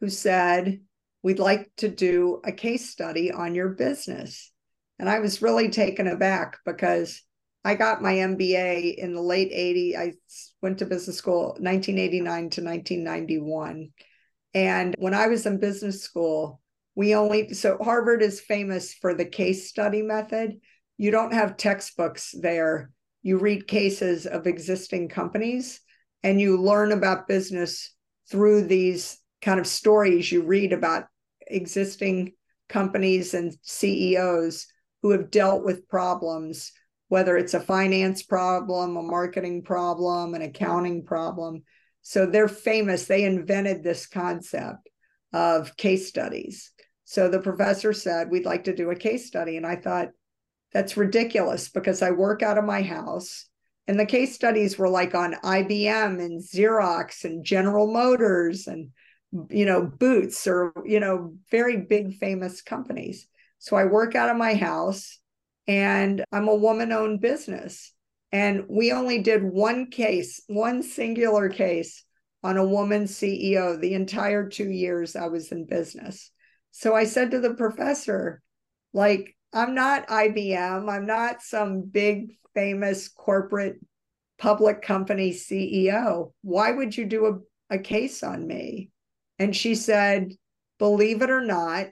who 0.00 0.08
said, 0.08 0.80
We'd 1.22 1.38
like 1.38 1.70
to 1.78 1.88
do 1.88 2.42
a 2.44 2.52
case 2.52 2.90
study 2.90 3.32
on 3.32 3.54
your 3.54 3.70
business. 3.70 4.52
And 4.98 5.08
I 5.08 5.20
was 5.20 5.40
really 5.40 5.70
taken 5.70 6.06
aback 6.06 6.58
because 6.66 7.22
I 7.64 7.76
got 7.76 8.02
my 8.02 8.12
MBA 8.12 8.96
in 8.96 9.14
the 9.14 9.22
late 9.22 9.50
80s. 9.50 9.96
I 9.96 10.12
went 10.60 10.78
to 10.78 10.86
business 10.86 11.16
school 11.16 11.56
1989 11.58 12.50
to 12.50 12.62
1991. 12.62 13.88
And 14.52 14.94
when 14.98 15.14
I 15.14 15.28
was 15.28 15.46
in 15.46 15.58
business 15.58 16.02
school, 16.02 16.60
we 16.94 17.14
only, 17.14 17.54
so 17.54 17.78
Harvard 17.78 18.22
is 18.22 18.40
famous 18.40 18.92
for 18.92 19.14
the 19.14 19.24
case 19.24 19.68
study 19.68 20.02
method. 20.02 20.60
You 20.98 21.10
don't 21.10 21.32
have 21.32 21.56
textbooks 21.56 22.34
there 22.38 22.90
you 23.24 23.38
read 23.38 23.66
cases 23.66 24.26
of 24.26 24.46
existing 24.46 25.08
companies 25.08 25.80
and 26.22 26.40
you 26.40 26.60
learn 26.60 26.92
about 26.92 27.26
business 27.26 27.92
through 28.30 28.66
these 28.66 29.18
kind 29.42 29.58
of 29.58 29.66
stories 29.66 30.30
you 30.30 30.42
read 30.42 30.72
about 30.72 31.06
existing 31.48 32.34
companies 32.68 33.34
and 33.34 33.56
CEOs 33.62 34.66
who 35.02 35.10
have 35.10 35.30
dealt 35.30 35.64
with 35.64 35.88
problems, 35.88 36.72
whether 37.08 37.36
it's 37.36 37.54
a 37.54 37.60
finance 37.60 38.22
problem, 38.22 38.96
a 38.96 39.02
marketing 39.02 39.62
problem, 39.62 40.34
an 40.34 40.42
accounting 40.42 41.04
problem. 41.04 41.62
So 42.02 42.26
they're 42.26 42.46
famous. 42.46 43.06
They 43.06 43.24
invented 43.24 43.82
this 43.82 44.06
concept 44.06 44.88
of 45.32 45.76
case 45.76 46.08
studies. 46.08 46.72
So 47.04 47.28
the 47.28 47.40
professor 47.40 47.94
said, 47.94 48.30
We'd 48.30 48.44
like 48.44 48.64
to 48.64 48.76
do 48.76 48.90
a 48.90 48.96
case 48.96 49.26
study. 49.26 49.56
And 49.56 49.66
I 49.66 49.76
thought, 49.76 50.08
that's 50.74 50.96
ridiculous 50.96 51.68
because 51.68 52.02
I 52.02 52.10
work 52.10 52.42
out 52.42 52.58
of 52.58 52.64
my 52.64 52.82
house. 52.82 53.46
And 53.86 53.98
the 53.98 54.06
case 54.06 54.34
studies 54.34 54.76
were 54.76 54.88
like 54.88 55.14
on 55.14 55.34
IBM 55.34 56.22
and 56.22 56.42
Xerox 56.42 57.24
and 57.24 57.44
General 57.44 57.92
Motors 57.92 58.66
and, 58.66 58.90
you 59.50 59.64
know, 59.64 59.82
Boots 59.82 60.46
or, 60.46 60.72
you 60.84 61.00
know, 61.00 61.34
very 61.50 61.76
big 61.76 62.14
famous 62.14 62.60
companies. 62.60 63.28
So 63.58 63.76
I 63.76 63.84
work 63.84 64.14
out 64.14 64.30
of 64.30 64.36
my 64.36 64.54
house 64.54 65.18
and 65.68 66.24
I'm 66.32 66.48
a 66.48 66.54
woman 66.54 66.92
owned 66.92 67.20
business. 67.20 67.92
And 68.32 68.64
we 68.68 68.90
only 68.90 69.22
did 69.22 69.44
one 69.44 69.90
case, 69.90 70.42
one 70.48 70.82
singular 70.82 71.48
case 71.48 72.04
on 72.42 72.56
a 72.56 72.66
woman 72.66 73.04
CEO 73.04 73.80
the 73.80 73.94
entire 73.94 74.48
two 74.48 74.70
years 74.70 75.14
I 75.14 75.28
was 75.28 75.52
in 75.52 75.66
business. 75.66 76.32
So 76.72 76.94
I 76.94 77.04
said 77.04 77.30
to 77.30 77.38
the 77.38 77.54
professor, 77.54 78.42
like, 78.92 79.33
I'm 79.54 79.74
not 79.74 80.08
IBM. 80.08 80.92
I'm 80.92 81.06
not 81.06 81.40
some 81.40 81.82
big 81.82 82.36
famous 82.54 83.08
corporate 83.08 83.76
public 84.36 84.82
company 84.82 85.30
CEO. 85.30 86.32
Why 86.42 86.72
would 86.72 86.96
you 86.96 87.06
do 87.06 87.26
a, 87.70 87.76
a 87.76 87.78
case 87.78 88.24
on 88.24 88.46
me? 88.46 88.90
And 89.38 89.54
she 89.54 89.76
said, 89.76 90.32
believe 90.80 91.22
it 91.22 91.30
or 91.30 91.40
not, 91.40 91.86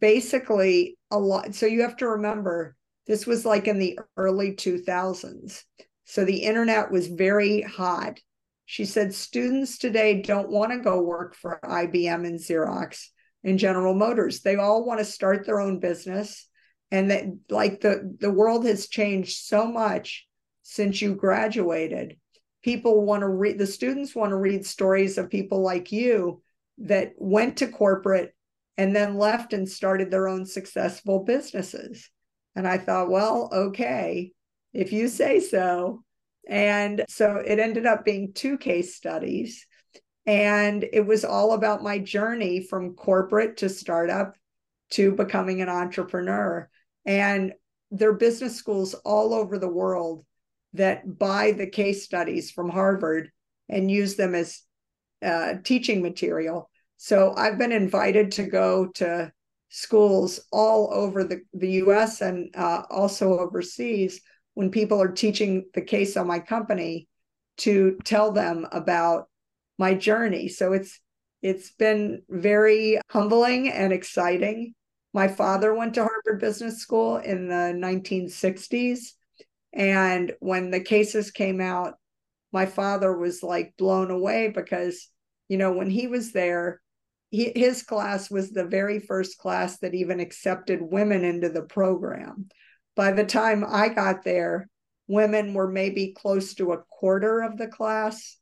basically 0.00 0.96
a 1.10 1.18
lot. 1.18 1.52
So 1.56 1.66
you 1.66 1.82
have 1.82 1.96
to 1.96 2.08
remember, 2.08 2.76
this 3.08 3.26
was 3.26 3.44
like 3.44 3.66
in 3.66 3.80
the 3.80 3.98
early 4.16 4.52
2000s. 4.52 5.64
So 6.04 6.24
the 6.24 6.44
internet 6.44 6.92
was 6.92 7.08
very 7.08 7.62
hot. 7.62 8.20
She 8.66 8.84
said, 8.84 9.12
students 9.12 9.78
today 9.78 10.22
don't 10.22 10.48
want 10.48 10.70
to 10.70 10.78
go 10.78 11.02
work 11.02 11.34
for 11.34 11.58
IBM 11.64 12.24
and 12.24 12.38
Xerox 12.38 13.08
in 13.44 13.58
General 13.58 13.94
Motors. 13.94 14.40
They 14.40 14.56
all 14.56 14.84
want 14.84 14.98
to 14.98 15.04
start 15.04 15.46
their 15.46 15.60
own 15.60 15.78
business. 15.78 16.48
And 16.90 17.10
that 17.10 17.24
like 17.50 17.80
the, 17.80 18.16
the 18.20 18.30
world 18.30 18.66
has 18.66 18.88
changed 18.88 19.44
so 19.44 19.66
much 19.66 20.26
since 20.62 21.00
you 21.00 21.14
graduated. 21.14 22.16
People 22.62 23.04
want 23.04 23.20
to 23.20 23.28
read, 23.28 23.58
the 23.58 23.66
students 23.66 24.14
want 24.14 24.30
to 24.30 24.36
read 24.36 24.64
stories 24.64 25.18
of 25.18 25.30
people 25.30 25.62
like 25.62 25.92
you 25.92 26.42
that 26.78 27.12
went 27.16 27.58
to 27.58 27.68
corporate 27.68 28.34
and 28.76 28.96
then 28.96 29.18
left 29.18 29.52
and 29.52 29.68
started 29.68 30.10
their 30.10 30.28
own 30.28 30.46
successful 30.46 31.24
businesses. 31.24 32.10
And 32.56 32.66
I 32.66 32.78
thought, 32.78 33.10
well, 33.10 33.50
okay, 33.52 34.32
if 34.72 34.92
you 34.92 35.08
say 35.08 35.40
so. 35.40 36.02
And 36.48 37.04
so 37.08 37.36
it 37.36 37.58
ended 37.58 37.86
up 37.86 38.04
being 38.04 38.32
two 38.32 38.58
case 38.58 38.94
studies. 38.94 39.66
And 40.26 40.84
it 40.92 41.06
was 41.06 41.24
all 41.24 41.52
about 41.52 41.82
my 41.82 41.98
journey 41.98 42.60
from 42.60 42.94
corporate 42.94 43.58
to 43.58 43.68
startup 43.68 44.36
to 44.90 45.12
becoming 45.12 45.60
an 45.60 45.68
entrepreneur. 45.68 46.68
And 47.04 47.52
there 47.90 48.10
are 48.10 48.14
business 48.14 48.56
schools 48.56 48.94
all 49.04 49.34
over 49.34 49.58
the 49.58 49.68
world 49.68 50.24
that 50.72 51.18
buy 51.18 51.52
the 51.52 51.66
case 51.66 52.04
studies 52.04 52.50
from 52.50 52.68
Harvard 52.68 53.30
and 53.68 53.90
use 53.90 54.16
them 54.16 54.34
as 54.34 54.62
uh, 55.22 55.54
teaching 55.62 56.02
material. 56.02 56.70
So 56.96 57.34
I've 57.36 57.58
been 57.58 57.72
invited 57.72 58.32
to 58.32 58.44
go 58.44 58.86
to 58.94 59.32
schools 59.68 60.40
all 60.52 60.92
over 60.92 61.24
the, 61.24 61.40
the 61.52 61.72
US 61.82 62.20
and 62.20 62.54
uh, 62.56 62.82
also 62.90 63.38
overseas 63.38 64.20
when 64.54 64.70
people 64.70 65.02
are 65.02 65.10
teaching 65.10 65.64
the 65.74 65.82
case 65.82 66.16
on 66.16 66.26
my 66.26 66.38
company 66.38 67.08
to 67.58 67.98
tell 68.04 68.32
them 68.32 68.66
about 68.72 69.28
my 69.78 69.94
journey. 69.94 70.48
So 70.48 70.72
it's 70.72 71.00
it's 71.42 71.72
been 71.72 72.22
very 72.28 72.98
humbling 73.10 73.70
and 73.70 73.92
exciting. 73.92 74.74
My 75.12 75.28
father 75.28 75.74
went 75.74 75.94
to 75.94 76.00
Harvard 76.00 76.40
Business 76.40 76.78
School 76.78 77.18
in 77.18 77.48
the 77.48 77.74
1960s. 77.76 79.12
And 79.72 80.32
when 80.40 80.70
the 80.70 80.80
cases 80.80 81.30
came 81.30 81.60
out, 81.60 81.94
my 82.52 82.64
father 82.64 83.14
was 83.16 83.42
like 83.42 83.74
blown 83.76 84.10
away 84.10 84.48
because 84.48 85.10
you 85.48 85.58
know, 85.58 85.72
when 85.72 85.90
he 85.90 86.06
was 86.06 86.32
there, 86.32 86.80
he, 87.30 87.52
his 87.54 87.82
class 87.82 88.30
was 88.30 88.50
the 88.50 88.64
very 88.64 88.98
first 88.98 89.38
class 89.38 89.78
that 89.78 89.94
even 89.94 90.20
accepted 90.20 90.80
women 90.80 91.24
into 91.24 91.48
the 91.48 91.62
program. 91.62 92.48
By 92.96 93.12
the 93.12 93.24
time 93.24 93.64
I 93.66 93.88
got 93.88 94.24
there, 94.24 94.68
women 95.08 95.52
were 95.52 95.70
maybe 95.70 96.14
close 96.16 96.54
to 96.54 96.72
a 96.72 96.82
quarter 96.90 97.40
of 97.40 97.56
the 97.58 97.66
class. 97.66 98.38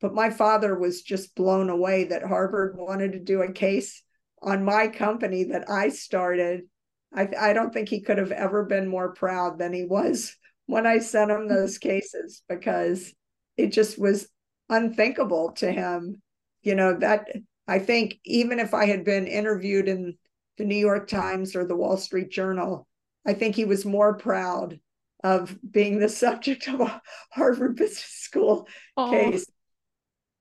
But 0.00 0.14
my 0.14 0.30
father 0.30 0.78
was 0.78 1.02
just 1.02 1.34
blown 1.34 1.70
away 1.70 2.04
that 2.04 2.24
Harvard 2.24 2.76
wanted 2.76 3.12
to 3.12 3.20
do 3.20 3.42
a 3.42 3.52
case 3.52 4.02
on 4.42 4.64
my 4.64 4.88
company 4.88 5.44
that 5.44 5.70
I 5.70 5.88
started. 5.88 6.62
I, 7.14 7.28
I 7.38 7.52
don't 7.52 7.72
think 7.72 7.88
he 7.88 8.02
could 8.02 8.18
have 8.18 8.32
ever 8.32 8.64
been 8.64 8.88
more 8.88 9.14
proud 9.14 9.58
than 9.58 9.72
he 9.72 9.84
was 9.84 10.36
when 10.66 10.86
I 10.86 10.98
sent 10.98 11.30
him 11.30 11.42
mm-hmm. 11.42 11.54
those 11.54 11.78
cases 11.78 12.42
because 12.48 13.12
it 13.56 13.68
just 13.68 13.98
was 13.98 14.28
unthinkable 14.68 15.52
to 15.52 15.70
him. 15.70 16.20
You 16.62 16.74
know, 16.74 16.98
that 16.98 17.28
I 17.68 17.78
think 17.78 18.18
even 18.24 18.58
if 18.58 18.74
I 18.74 18.86
had 18.86 19.04
been 19.04 19.26
interviewed 19.26 19.88
in 19.88 20.16
the 20.56 20.64
New 20.64 20.76
York 20.76 21.08
Times 21.08 21.56
or 21.56 21.66
the 21.66 21.76
Wall 21.76 21.96
Street 21.96 22.30
Journal, 22.30 22.86
I 23.26 23.34
think 23.34 23.54
he 23.54 23.64
was 23.64 23.84
more 23.84 24.14
proud 24.16 24.78
of 25.22 25.56
being 25.68 25.98
the 25.98 26.08
subject 26.24 26.68
of 26.68 26.80
a 26.80 27.02
Harvard 27.32 27.76
Business 27.76 28.04
School 28.04 28.68
case. 28.98 29.46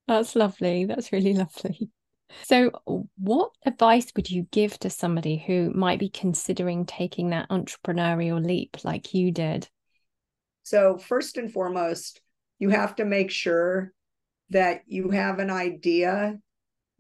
That's 0.07 0.35
lovely. 0.35 0.85
That's 0.85 1.11
really 1.11 1.33
lovely. 1.33 1.89
So, 2.43 2.71
what 3.17 3.51
advice 3.65 4.11
would 4.15 4.29
you 4.29 4.47
give 4.51 4.79
to 4.79 4.89
somebody 4.89 5.37
who 5.37 5.71
might 5.73 5.99
be 5.99 6.09
considering 6.09 6.85
taking 6.85 7.29
that 7.29 7.49
entrepreneurial 7.49 8.43
leap 8.43 8.77
like 8.83 9.13
you 9.13 9.31
did? 9.31 9.69
So, 10.63 10.97
first 10.97 11.37
and 11.37 11.51
foremost, 11.51 12.21
you 12.59 12.69
have 12.69 12.95
to 12.95 13.05
make 13.05 13.29
sure 13.29 13.93
that 14.49 14.81
you 14.87 15.11
have 15.11 15.39
an 15.39 15.51
idea 15.51 16.39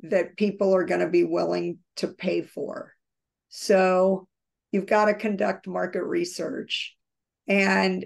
that 0.01 0.37
people 0.37 0.75
are 0.75 0.85
going 0.85 0.99
to 0.99 1.09
be 1.09 1.23
willing 1.23 1.79
to 1.97 2.07
pay 2.09 2.41
for. 2.41 2.93
So, 3.49 4.27
you've 4.71 4.85
got 4.85 5.05
to 5.05 5.13
conduct 5.13 5.67
market 5.67 6.03
research. 6.03 6.95
And 7.47 8.05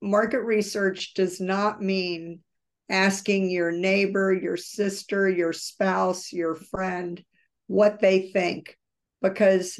market 0.00 0.40
research 0.40 1.14
does 1.14 1.40
not 1.40 1.82
mean 1.82 2.40
asking 2.88 3.50
your 3.50 3.70
neighbor, 3.70 4.32
your 4.32 4.56
sister, 4.56 5.28
your 5.28 5.52
spouse, 5.52 6.32
your 6.32 6.54
friend 6.54 7.22
what 7.66 8.00
they 8.00 8.30
think, 8.30 8.76
because 9.20 9.78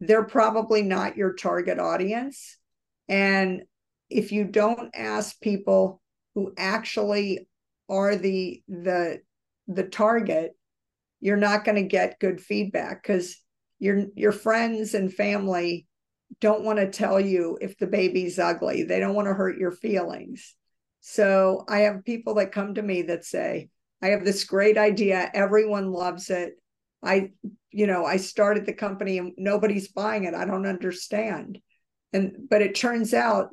they're 0.00 0.24
probably 0.24 0.82
not 0.82 1.16
your 1.16 1.34
target 1.34 1.78
audience. 1.78 2.56
And 3.08 3.62
if 4.08 4.32
you 4.32 4.44
don't 4.44 4.94
ask 4.94 5.40
people 5.40 6.00
who 6.34 6.52
actually 6.56 7.48
are 7.88 8.16
the 8.16 8.62
the 8.68 9.20
the 9.66 9.84
target, 9.84 10.52
you're 11.20 11.36
not 11.36 11.64
going 11.64 11.76
to 11.76 11.88
get 11.88 12.20
good 12.20 12.40
feedback 12.40 13.02
because 13.02 13.36
your 13.78 14.06
your 14.14 14.32
friends 14.32 14.94
and 14.94 15.12
family 15.12 15.86
don't 16.40 16.64
want 16.64 16.78
to 16.78 16.90
tell 16.90 17.20
you 17.20 17.58
if 17.60 17.78
the 17.78 17.86
baby's 17.86 18.38
ugly. 18.38 18.84
They 18.84 19.00
don't 19.00 19.14
want 19.14 19.28
to 19.28 19.34
hurt 19.34 19.58
your 19.58 19.72
feelings. 19.72 20.54
So 21.06 21.66
I 21.68 21.80
have 21.80 22.06
people 22.06 22.36
that 22.36 22.50
come 22.50 22.72
to 22.74 22.82
me 22.82 23.02
that 23.02 23.26
say, 23.26 23.68
I 24.00 24.08
have 24.08 24.24
this 24.24 24.44
great 24.44 24.78
idea. 24.78 25.30
Everyone 25.34 25.92
loves 25.92 26.30
it. 26.30 26.54
I, 27.02 27.32
you 27.70 27.86
know, 27.86 28.06
I 28.06 28.16
started 28.16 28.64
the 28.64 28.72
company 28.72 29.18
and 29.18 29.34
nobody's 29.36 29.88
buying 29.88 30.24
it. 30.24 30.32
I 30.32 30.46
don't 30.46 30.64
understand. 30.64 31.58
And, 32.14 32.48
but 32.48 32.62
it 32.62 32.74
turns 32.74 33.12
out 33.12 33.50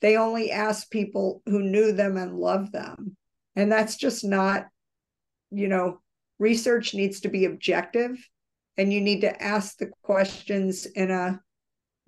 they 0.00 0.16
only 0.16 0.50
asked 0.50 0.90
people 0.90 1.40
who 1.46 1.62
knew 1.62 1.92
them 1.92 2.16
and 2.16 2.36
loved 2.36 2.72
them. 2.72 3.16
And 3.54 3.70
that's 3.70 3.96
just 3.96 4.24
not, 4.24 4.66
you 5.52 5.68
know, 5.68 6.00
research 6.40 6.94
needs 6.94 7.20
to 7.20 7.28
be 7.28 7.44
objective 7.44 8.18
and 8.76 8.92
you 8.92 9.00
need 9.00 9.20
to 9.20 9.40
ask 9.40 9.78
the 9.78 9.92
questions 10.02 10.84
in 10.84 11.12
a 11.12 11.40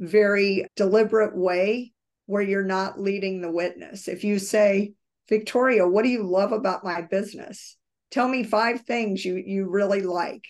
very 0.01 0.67
deliberate 0.75 1.37
way 1.37 1.93
where 2.31 2.43
you're 2.43 2.63
not 2.63 3.01
leading 3.01 3.41
the 3.41 3.51
witness. 3.51 4.07
If 4.07 4.23
you 4.23 4.39
say, 4.39 4.93
Victoria, 5.29 5.89
what 5.89 6.05
do 6.05 6.09
you 6.09 6.23
love 6.23 6.53
about 6.53 6.85
my 6.85 7.03
business? 7.03 7.77
Tell 8.13 8.29
me 8.29 8.45
five 8.45 8.83
things 8.83 9.25
you 9.25 9.35
you 9.35 9.69
really 9.69 10.03
like. 10.03 10.45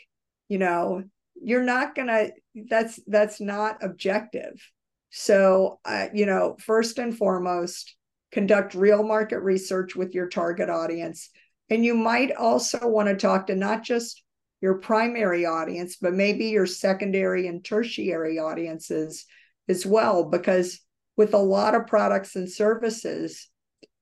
You 0.49 0.59
know, 0.59 1.05
you're 1.43 1.63
not 1.63 1.95
gonna. 1.95 2.33
That's 2.69 3.01
that's 3.07 3.41
not 3.41 3.83
objective. 3.83 4.61
So, 5.09 5.81
uh, 5.87 6.09
you 6.13 6.27
know, 6.27 6.57
first 6.61 6.99
and 6.99 7.17
foremost, 7.17 7.97
conduct 8.31 8.75
real 8.75 9.03
market 9.03 9.41
research 9.41 9.97
with 9.97 10.15
your 10.15 10.29
target 10.29 10.69
audience, 10.69 11.31
and 11.71 11.83
you 11.83 11.95
might 11.95 12.37
also 12.37 12.87
want 12.89 13.09
to 13.09 13.17
talk 13.17 13.47
to 13.47 13.57
not 13.57 13.85
just 13.85 14.23
your 14.61 14.75
primary 14.75 15.47
audience, 15.47 15.97
but 15.97 16.13
maybe 16.13 16.49
your 16.49 16.67
secondary 16.67 17.47
and 17.47 17.65
tertiary 17.65 18.39
audiences 18.39 19.25
as 19.67 19.87
well, 19.87 20.25
because 20.25 20.79
with 21.17 21.35
a 21.35 21.39
lot 21.39 21.75
of 21.75 21.87
products 21.87 22.37
and 22.37 22.51
services, 22.51 23.49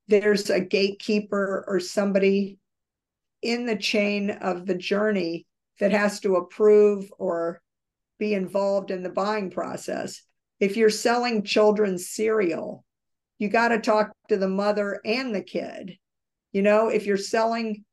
there's 0.08 0.50
a 0.50 0.60
gatekeeper 0.60 1.64
or 1.66 1.80
somebody 1.80 2.58
in 3.42 3.66
the 3.66 3.76
chain 3.76 4.30
of 4.30 4.66
the 4.66 4.74
journey 4.74 5.46
that 5.80 5.92
has 5.92 6.20
to 6.20 6.36
approve 6.36 7.10
or 7.18 7.60
be 8.18 8.34
involved 8.34 8.90
in 8.90 9.02
the 9.02 9.10
buying 9.10 9.50
process. 9.50 10.22
If 10.60 10.76
you're 10.76 10.90
selling 10.90 11.44
children's 11.44 12.10
cereal, 12.10 12.84
you 13.38 13.48
got 13.48 13.68
to 13.68 13.78
talk 13.78 14.10
to 14.28 14.36
the 14.36 14.48
mother 14.48 15.00
and 15.04 15.34
the 15.34 15.42
kid. 15.42 15.96
You 16.52 16.62
know, 16.62 16.88
if 16.88 17.06
you're 17.06 17.16
selling 17.16 17.84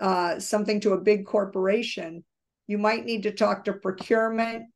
uh, 0.00 0.38
something 0.38 0.80
to 0.80 0.92
a 0.92 1.00
big 1.00 1.26
corporation, 1.26 2.24
you 2.66 2.78
might 2.78 3.04
need 3.04 3.24
to 3.24 3.32
talk 3.32 3.64
to 3.64 3.72
procurement, 3.72 4.66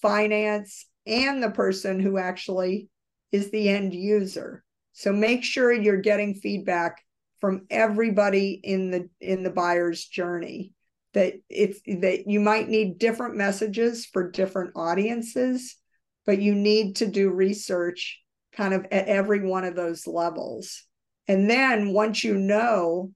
finance, 0.00 0.86
and 1.06 1.42
the 1.42 1.50
person 1.50 1.98
who 1.98 2.18
actually 2.18 2.88
is 3.32 3.50
the 3.50 3.68
end 3.68 3.94
user. 3.94 4.62
So 4.92 5.12
make 5.12 5.42
sure 5.42 5.72
you're 5.72 5.96
getting 5.96 6.34
feedback 6.34 7.02
from 7.40 7.66
everybody 7.70 8.60
in 8.62 8.90
the 8.90 9.08
in 9.20 9.42
the 9.42 9.50
buyer's 9.50 10.04
journey 10.04 10.72
that 11.12 11.34
it's 11.50 11.80
that 11.86 12.28
you 12.28 12.40
might 12.40 12.68
need 12.68 12.98
different 12.98 13.36
messages 13.36 14.06
for 14.06 14.30
different 14.30 14.70
audiences 14.76 15.76
but 16.24 16.40
you 16.40 16.54
need 16.54 16.96
to 16.96 17.06
do 17.06 17.30
research 17.30 18.20
kind 18.52 18.72
of 18.72 18.84
at 18.92 19.08
every 19.08 19.44
one 19.44 19.64
of 19.64 19.74
those 19.74 20.06
levels 20.06 20.84
and 21.26 21.50
then 21.50 21.92
once 21.92 22.22
you 22.22 22.38
know 22.38 23.10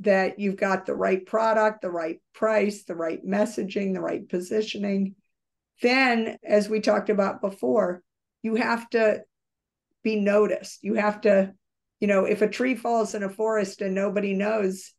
that 0.00 0.38
you've 0.40 0.56
got 0.56 0.84
the 0.84 0.94
right 0.94 1.24
product 1.24 1.82
the 1.82 1.90
right 1.90 2.20
price 2.34 2.82
the 2.82 2.96
right 2.96 3.24
messaging 3.24 3.94
the 3.94 4.00
right 4.00 4.28
positioning 4.28 5.14
then 5.82 6.36
as 6.44 6.68
we 6.68 6.80
talked 6.80 7.10
about 7.10 7.40
before 7.40 8.02
you 8.42 8.56
have 8.56 8.90
to 8.90 9.22
be 10.02 10.16
noticed. 10.16 10.82
You 10.82 10.94
have 10.94 11.20
to, 11.22 11.52
you 12.00 12.08
know, 12.08 12.24
if 12.24 12.42
a 12.42 12.48
tree 12.48 12.74
falls 12.74 13.14
in 13.14 13.22
a 13.22 13.28
forest 13.28 13.80
and 13.80 13.94
nobody 13.94 14.34
knows, 14.34 14.92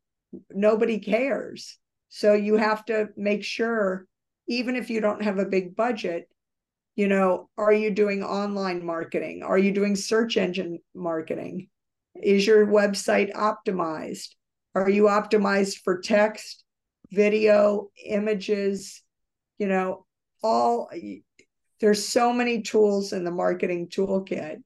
nobody 0.49 0.99
cares. 0.99 1.77
So 2.09 2.33
you 2.33 2.57
have 2.57 2.85
to 2.85 3.09
make 3.15 3.43
sure, 3.43 4.05
even 4.47 4.75
if 4.75 4.89
you 4.89 5.01
don't 5.01 5.23
have 5.23 5.37
a 5.37 5.45
big 5.45 5.75
budget, 5.75 6.27
you 6.95 7.07
know, 7.07 7.49
are 7.57 7.71
you 7.71 7.91
doing 7.91 8.23
online 8.23 8.85
marketing? 8.85 9.43
Are 9.43 9.57
you 9.57 9.71
doing 9.71 9.95
search 9.95 10.37
engine 10.37 10.79
marketing? 10.93 11.69
Is 12.21 12.45
your 12.45 12.67
website 12.67 13.31
optimized? 13.33 14.35
Are 14.75 14.89
you 14.89 15.03
optimized 15.03 15.77
for 15.83 15.99
text, 15.99 16.63
video, 17.11 17.89
images? 18.05 19.01
You 19.59 19.67
know, 19.67 20.05
all 20.43 20.89
there's 21.79 22.05
so 22.05 22.33
many 22.33 22.61
tools 22.61 23.13
in 23.13 23.23
the 23.23 23.31
marketing 23.31 23.87
toolkit 23.87 24.61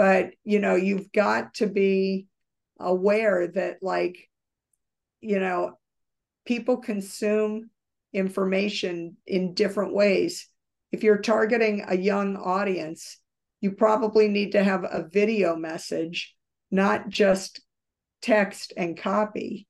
but 0.00 0.30
you 0.44 0.60
know 0.60 0.76
you've 0.76 1.12
got 1.12 1.52
to 1.52 1.66
be 1.66 2.26
aware 2.78 3.48
that 3.48 3.82
like 3.82 4.30
you 5.20 5.38
know 5.38 5.74
people 6.46 6.78
consume 6.78 7.68
information 8.14 9.18
in 9.26 9.52
different 9.52 9.92
ways. 9.92 10.48
If 10.90 11.02
you're 11.02 11.18
targeting 11.18 11.84
a 11.86 11.94
young 11.94 12.36
audience 12.36 13.18
you 13.60 13.72
probably 13.72 14.26
need 14.28 14.52
to 14.52 14.64
have 14.64 14.84
a 14.84 15.06
video 15.06 15.54
message 15.54 16.34
not 16.70 17.10
just 17.10 17.60
text 18.22 18.72
and 18.78 18.96
copy 18.96 19.66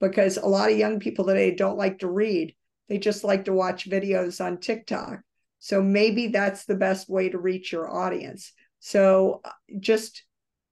because 0.00 0.36
a 0.36 0.46
lot 0.46 0.70
of 0.70 0.78
young 0.78 1.00
people 1.00 1.26
today 1.26 1.56
don't 1.56 1.76
like 1.76 1.98
to 1.98 2.08
read. 2.08 2.54
They 2.88 2.98
just 2.98 3.24
like 3.24 3.46
to 3.46 3.52
watch 3.52 3.90
videos 3.90 4.40
on 4.40 4.58
TikTok. 4.58 5.22
So 5.58 5.82
maybe 5.82 6.28
that's 6.28 6.66
the 6.66 6.76
best 6.76 7.08
way 7.08 7.30
to 7.30 7.38
reach 7.38 7.72
your 7.72 7.90
audience 7.90 8.52
so 8.84 9.40
uh, 9.44 9.50
just 9.78 10.24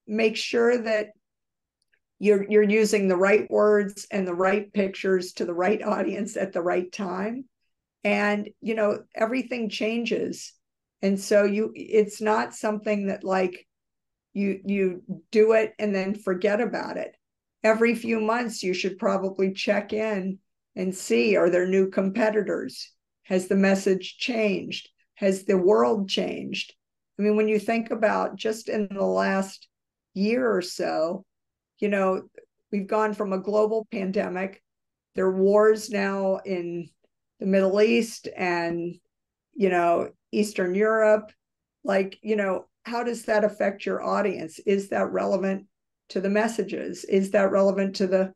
make 0.05 0.37
sure 0.37 0.77
that 0.77 1.11
you're 2.19 2.45
you're 2.51 2.69
using 2.69 3.07
the 3.07 3.17
right 3.17 3.49
words 3.49 4.09
and 4.11 4.27
the 4.27 4.35
right 4.35 4.71
pictures 4.73 5.33
to 5.35 5.45
the 5.45 5.55
right 5.55 5.81
audience 5.81 6.37
at 6.37 6.53
the 6.53 6.61
right 6.61 6.91
time. 6.91 7.45
And 8.03 8.51
you 8.61 8.75
know, 8.75 9.05
everything 9.15 9.71
changes. 9.71 10.53
And 11.01 11.21
so 11.21 11.45
you 11.45 11.71
it's 11.77 12.21
not 12.21 12.53
something 12.53 13.07
that 13.07 13.23
like 13.23 13.65
you 14.33 14.61
you 14.65 15.03
do 15.31 15.53
it 15.53 15.73
and 15.79 15.95
then 15.95 16.17
forget 16.17 16.61
about 16.61 16.97
it. 16.97 17.15
Every 17.63 17.95
few 17.95 18.19
months 18.19 18.61
you 18.65 18.75
should 18.75 18.99
probably 18.99 19.53
check 19.53 19.93
in 19.93 20.41
and 20.75 20.93
see 20.93 21.37
are 21.37 21.49
there 21.49 21.69
new 21.69 21.89
competitors? 21.91 22.93
Has 23.23 23.47
the 23.47 23.55
message 23.55 24.19
changed? 24.19 24.89
Has 25.15 25.45
the 25.45 25.57
world 25.57 26.09
changed? 26.09 26.75
I 27.21 27.23
mean, 27.23 27.37
when 27.37 27.49
you 27.49 27.59
think 27.59 27.91
about 27.91 28.35
just 28.35 28.71
in 28.71 28.89
the 28.91 29.05
last 29.05 29.69
year 30.15 30.51
or 30.51 30.63
so, 30.63 31.27
you 31.79 31.91
know, 31.91 32.23
we've 32.73 32.87
gone 32.87 33.13
from 33.13 33.35
a 33.35 33.39
global 33.39 33.87
pandemic. 33.93 34.63
There 35.15 35.27
are 35.27 35.37
wars 35.37 35.91
now 35.91 36.39
in 36.47 36.89
the 37.39 37.45
Middle 37.45 37.83
East 37.83 38.27
and, 38.35 38.95
you 39.53 39.69
know, 39.69 40.13
Eastern 40.33 40.75
Europe. 40.75 41.31
Like, 41.85 42.19
you 42.23 42.37
know, 42.37 42.65
how 42.85 43.03
does 43.05 43.27
that 43.27 43.45
affect 43.45 43.85
your 43.85 44.03
audience? 44.03 44.59
Is 44.61 44.89
that 44.89 45.13
relevant 45.13 45.67
to 46.09 46.23
the 46.23 46.31
messages? 46.31 47.05
Is 47.05 47.33
that 47.33 47.51
relevant 47.51 47.97
to 47.97 48.07
the 48.07 48.33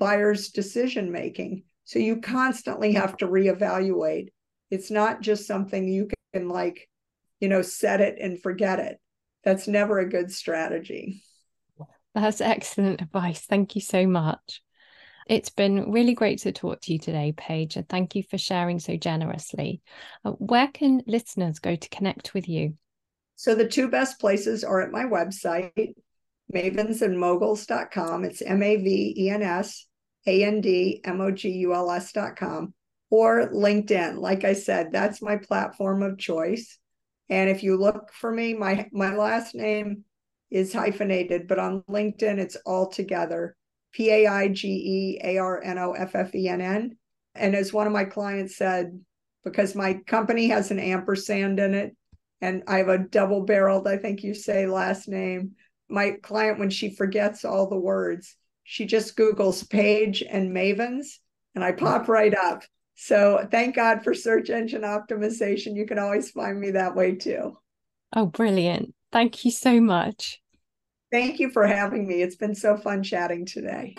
buyer's 0.00 0.48
decision 0.48 1.12
making? 1.12 1.62
So 1.84 2.00
you 2.00 2.20
constantly 2.20 2.94
have 2.94 3.16
to 3.18 3.28
reevaluate. 3.28 4.30
It's 4.72 4.90
not 4.90 5.20
just 5.20 5.46
something 5.46 5.86
you 5.86 6.08
can 6.32 6.48
like, 6.48 6.88
you 7.40 7.48
know, 7.48 7.62
set 7.62 8.00
it 8.00 8.16
and 8.20 8.40
forget 8.40 8.78
it. 8.78 8.98
That's 9.44 9.68
never 9.68 9.98
a 9.98 10.08
good 10.08 10.32
strategy. 10.32 11.22
That's 12.14 12.40
excellent 12.40 13.02
advice. 13.02 13.40
Thank 13.40 13.74
you 13.74 13.80
so 13.80 14.06
much. 14.06 14.62
It's 15.26 15.50
been 15.50 15.90
really 15.90 16.14
great 16.14 16.40
to 16.40 16.52
talk 16.52 16.82
to 16.82 16.92
you 16.92 16.98
today, 16.98 17.32
Paige, 17.36 17.76
and 17.76 17.88
thank 17.88 18.14
you 18.14 18.22
for 18.22 18.38
sharing 18.38 18.78
so 18.78 18.96
generously. 18.96 19.80
Uh, 20.24 20.32
where 20.32 20.68
can 20.68 21.02
listeners 21.06 21.58
go 21.58 21.74
to 21.74 21.88
connect 21.88 22.34
with 22.34 22.48
you? 22.48 22.74
So 23.36 23.54
the 23.54 23.66
two 23.66 23.88
best 23.88 24.20
places 24.20 24.64
are 24.64 24.80
at 24.80 24.92
my 24.92 25.04
website, 25.04 25.94
mavensandmoguls.com. 26.54 28.24
It's 28.24 28.42
M 28.42 28.62
A 28.62 28.76
V 28.76 29.14
E 29.16 29.30
N 29.30 29.42
S 29.42 29.86
A 30.26 30.44
N 30.44 30.60
D 30.60 31.00
M 31.04 31.20
O 31.20 31.30
G 31.30 31.50
U 31.50 31.74
L 31.74 31.90
S.com 31.90 32.74
or 33.10 33.50
LinkedIn. 33.50 34.18
Like 34.18 34.44
I 34.44 34.52
said, 34.52 34.92
that's 34.92 35.22
my 35.22 35.36
platform 35.36 36.02
of 36.02 36.18
choice. 36.18 36.78
And 37.28 37.48
if 37.48 37.62
you 37.62 37.76
look 37.76 38.12
for 38.12 38.30
me, 38.30 38.54
my 38.54 38.88
my 38.92 39.14
last 39.14 39.54
name 39.54 40.04
is 40.50 40.72
hyphenated, 40.72 41.48
but 41.48 41.58
on 41.58 41.82
LinkedIn 41.88 42.38
it's 42.38 42.56
all 42.66 42.88
together. 42.88 43.56
P 43.92 44.10
A 44.10 44.26
I 44.26 44.48
G 44.48 44.68
E 44.68 45.20
A 45.24 45.38
R 45.38 45.62
N 45.62 45.78
O 45.78 45.92
F 45.92 46.14
F 46.14 46.34
E 46.34 46.48
N 46.48 46.60
N. 46.60 46.96
And 47.34 47.54
as 47.54 47.72
one 47.72 47.86
of 47.86 47.92
my 47.92 48.04
clients 48.04 48.56
said, 48.56 49.00
because 49.44 49.74
my 49.74 49.94
company 50.06 50.48
has 50.48 50.70
an 50.70 50.78
ampersand 50.78 51.60
in 51.60 51.74
it, 51.74 51.96
and 52.40 52.62
I 52.66 52.78
have 52.78 52.88
a 52.88 52.98
double 52.98 53.42
barreled, 53.42 53.88
I 53.88 53.96
think 53.96 54.22
you 54.22 54.34
say 54.34 54.66
last 54.66 55.08
name. 55.08 55.52
My 55.88 56.12
client, 56.22 56.58
when 56.58 56.70
she 56.70 56.94
forgets 56.94 57.44
all 57.44 57.68
the 57.68 57.78
words, 57.78 58.36
she 58.64 58.86
just 58.86 59.16
Googles 59.16 59.68
Paige 59.68 60.22
and 60.22 60.50
Mavens, 60.50 61.18
and 61.54 61.62
I 61.62 61.72
pop 61.72 62.08
right 62.08 62.34
up. 62.34 62.62
So 62.94 63.46
thank 63.50 63.74
God 63.74 64.04
for 64.04 64.14
search 64.14 64.50
engine 64.50 64.82
optimization. 64.82 65.76
You 65.76 65.86
can 65.86 65.98
always 65.98 66.30
find 66.30 66.60
me 66.60 66.72
that 66.72 66.94
way 66.94 67.16
too. 67.16 67.58
Oh, 68.14 68.26
brilliant. 68.26 68.94
Thank 69.10 69.44
you 69.44 69.50
so 69.50 69.80
much. 69.80 70.40
Thank 71.10 71.38
you 71.38 71.50
for 71.50 71.66
having 71.66 72.06
me. 72.06 72.22
It's 72.22 72.36
been 72.36 72.54
so 72.54 72.76
fun 72.76 73.02
chatting 73.02 73.46
today. 73.46 73.96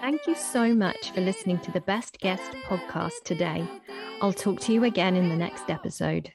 Thank 0.00 0.26
you 0.26 0.34
so 0.34 0.74
much 0.74 1.10
for 1.12 1.20
listening 1.20 1.58
to 1.60 1.70
the 1.72 1.80
Best 1.80 2.18
Guest 2.20 2.52
podcast 2.66 3.22
today. 3.24 3.66
I'll 4.20 4.32
talk 4.32 4.60
to 4.60 4.72
you 4.72 4.84
again 4.84 5.16
in 5.16 5.28
the 5.28 5.36
next 5.36 5.70
episode. 5.70 6.32